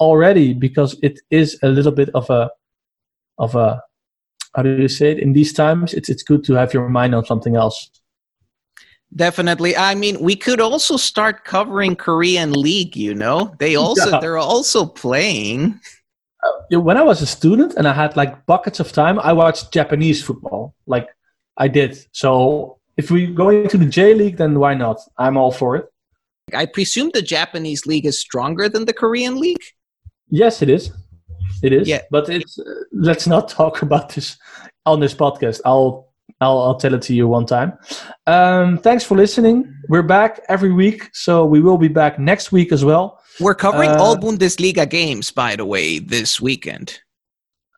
already 0.00 0.54
because 0.54 0.98
it 1.02 1.20
is 1.30 1.58
a 1.62 1.68
little 1.68 1.92
bit 1.92 2.10
of 2.14 2.28
a 2.30 2.50
of 3.38 3.54
a 3.54 3.80
how 4.54 4.62
do 4.62 4.76
you 4.80 4.88
say 4.88 5.10
it 5.12 5.18
in 5.18 5.32
these 5.32 5.52
times 5.52 5.94
it's 5.94 6.08
it's 6.08 6.22
good 6.22 6.44
to 6.44 6.54
have 6.54 6.72
your 6.74 6.88
mind 6.88 7.14
on 7.14 7.24
something 7.24 7.56
else 7.56 7.90
definitely 9.14 9.76
i 9.76 9.94
mean 9.94 10.18
we 10.20 10.34
could 10.36 10.60
also 10.60 10.96
start 10.96 11.44
covering 11.44 11.94
korean 11.94 12.52
league 12.52 12.96
you 12.96 13.14
know 13.14 13.54
they 13.58 13.76
also 13.84 14.10
yeah. 14.10 14.20
they're 14.20 14.38
also 14.38 14.86
playing 14.86 15.78
Uh, 16.42 16.80
when 16.80 16.96
I 16.96 17.02
was 17.02 17.22
a 17.22 17.26
student 17.26 17.74
and 17.74 17.86
I 17.86 17.92
had 17.92 18.16
like 18.16 18.46
buckets 18.46 18.80
of 18.80 18.92
time, 18.92 19.18
I 19.20 19.32
watched 19.32 19.72
Japanese 19.72 20.22
football. 20.22 20.74
Like 20.86 21.08
I 21.56 21.68
did. 21.68 22.04
So 22.12 22.78
if 22.96 23.10
we 23.10 23.26
go 23.26 23.50
into 23.50 23.78
the 23.78 23.86
J 23.86 24.14
League, 24.14 24.36
then 24.36 24.58
why 24.58 24.74
not? 24.74 24.98
I'm 25.18 25.36
all 25.36 25.52
for 25.52 25.76
it. 25.76 25.86
I 26.52 26.66
presume 26.66 27.10
the 27.14 27.22
Japanese 27.22 27.86
league 27.86 28.06
is 28.06 28.18
stronger 28.18 28.68
than 28.68 28.84
the 28.84 28.92
Korean 28.92 29.38
league. 29.38 29.62
Yes, 30.28 30.62
it 30.62 30.68
is. 30.68 30.90
It 31.62 31.72
is. 31.72 31.88
Yeah. 31.88 32.00
But 32.10 32.28
it's 32.28 32.58
uh, 32.58 32.64
let's 32.92 33.26
not 33.26 33.48
talk 33.48 33.82
about 33.82 34.14
this 34.14 34.36
on 34.86 35.00
this 35.00 35.14
podcast. 35.14 35.60
I'll 35.64 36.08
I'll, 36.40 36.58
I'll 36.58 36.76
tell 36.76 36.94
it 36.94 37.02
to 37.02 37.14
you 37.14 37.28
one 37.28 37.46
time. 37.46 37.72
Um, 38.26 38.78
thanks 38.78 39.04
for 39.04 39.16
listening. 39.16 39.72
We're 39.88 40.02
back 40.02 40.40
every 40.48 40.72
week, 40.72 41.08
so 41.12 41.44
we 41.44 41.60
will 41.60 41.78
be 41.78 41.88
back 41.88 42.18
next 42.18 42.50
week 42.50 42.72
as 42.72 42.84
well. 42.84 43.20
We're 43.38 43.54
covering 43.54 43.90
Uh, 43.90 43.98
all 43.98 44.16
Bundesliga 44.16 44.88
games, 44.88 45.30
by 45.30 45.56
the 45.56 45.64
way, 45.64 46.00
this 46.00 46.40
weekend. 46.40 46.98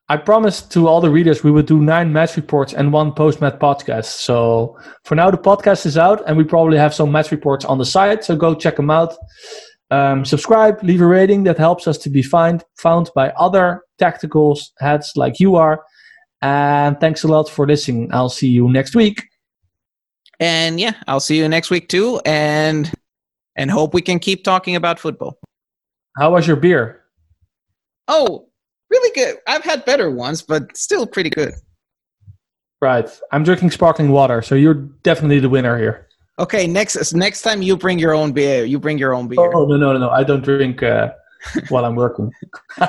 I 0.09 0.16
promised 0.18 0.70
to 0.72 0.87
all 0.87 1.00
the 1.00 1.11
readers 1.11 1.42
we 1.42 1.50
would 1.50 1.66
do 1.66 1.81
nine 1.81 2.12
match 2.12 2.37
reports 2.37 2.74
and 2.74 2.92
one 2.92 3.12
post 3.12 3.40
match 3.40 3.59
podcast. 3.59 4.18
So 4.20 4.79
for 5.05 5.14
now, 5.14 5.31
the 5.31 5.38
podcast 5.38 5.87
is 5.87 5.96
out, 5.96 6.22
and 6.27 6.37
we 6.37 6.44
probably 6.44 6.77
have 6.77 6.94
some 6.94 7.11
match 7.11 7.31
reports 7.31 7.64
on 7.64 7.79
the 7.79 7.87
site. 7.87 8.24
So 8.24 8.37
go 8.37 8.55
check 8.55 8.77
them 8.77 8.90
out. 8.90 9.14
Um, 9.90 10.25
subscribe, 10.25 10.83
leave 10.83 11.01
a 11.01 11.07
rating. 11.07 11.44
That 11.44 11.59
helps 11.59 11.87
us 11.87 11.99
to 11.99 12.11
be 12.11 12.23
find, 12.23 12.64
found 12.77 13.11
by 13.14 13.31
other 13.31 13.83
tactical 13.99 14.59
heads 14.79 15.12
like 15.16 15.38
you 15.38 15.57
are. 15.57 15.85
And 16.42 16.99
thanks 17.01 17.25
a 17.25 17.29
lot 17.29 17.49
for 17.49 17.66
listening. 17.66 18.12
I'll 18.12 18.29
see 18.29 18.49
you 18.49 18.68
next 18.68 18.94
week. 18.94 19.23
And 20.40 20.81
yeah, 20.81 20.94
I'll 21.07 21.20
see 21.20 21.38
you 21.38 21.49
next 21.49 21.70
week 21.70 21.88
too, 21.88 22.20
and 22.25 22.92
and 23.57 23.70
hope 23.70 23.94
we 23.94 24.03
can 24.03 24.18
keep 24.18 24.42
talking 24.42 24.75
about 24.77 24.99
football. 24.99 25.38
How 26.18 26.33
was 26.33 26.47
your 26.47 26.57
beer? 26.57 27.05
Oh, 28.09 28.49
really 28.90 29.14
good. 29.14 29.37
I've 29.47 29.64
had 29.64 29.85
better 29.85 30.11
ones, 30.11 30.42
but 30.42 30.77
still 30.77 31.07
pretty 31.07 31.31
good. 31.31 31.55
Right. 32.81 33.09
I'm 33.33 33.44
drinking 33.44 33.70
sparkling 33.70 34.11
water, 34.11 34.42
so 34.42 34.55
you're 34.55 34.75
definitely 34.75 35.38
the 35.38 35.49
winner 35.49 35.79
here. 35.79 36.04
Okay, 36.38 36.66
next 36.66 37.14
next 37.14 37.42
time 37.42 37.62
you 37.62 37.77
bring 37.77 37.99
your 37.99 38.12
own 38.12 38.33
beer. 38.33 38.64
You 38.64 38.81
bring 38.81 38.99
your 38.99 39.14
own 39.14 39.29
beer. 39.29 39.38
Oh 39.38 39.66
no 39.66 39.77
no 39.77 39.92
no 39.92 39.99
no! 39.99 40.11
I 40.11 40.25
don't 40.25 40.42
drink 40.42 40.83
uh, 40.83 41.12
while 41.68 41.85
I'm 41.85 41.94
working. 41.94 42.33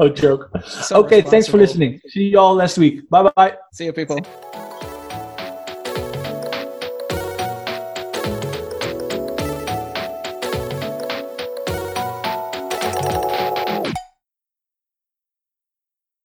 no 0.00 0.08
joke. 0.08 0.50
So 0.66 0.96
okay, 1.04 1.22
thanks 1.22 1.46
for 1.46 1.58
listening. 1.58 2.00
See 2.08 2.30
you 2.30 2.38
all 2.40 2.56
next 2.56 2.78
week. 2.78 3.08
Bye 3.08 3.30
bye. 3.36 3.56
See 3.72 3.84
you, 3.84 3.92
people. 3.92 4.18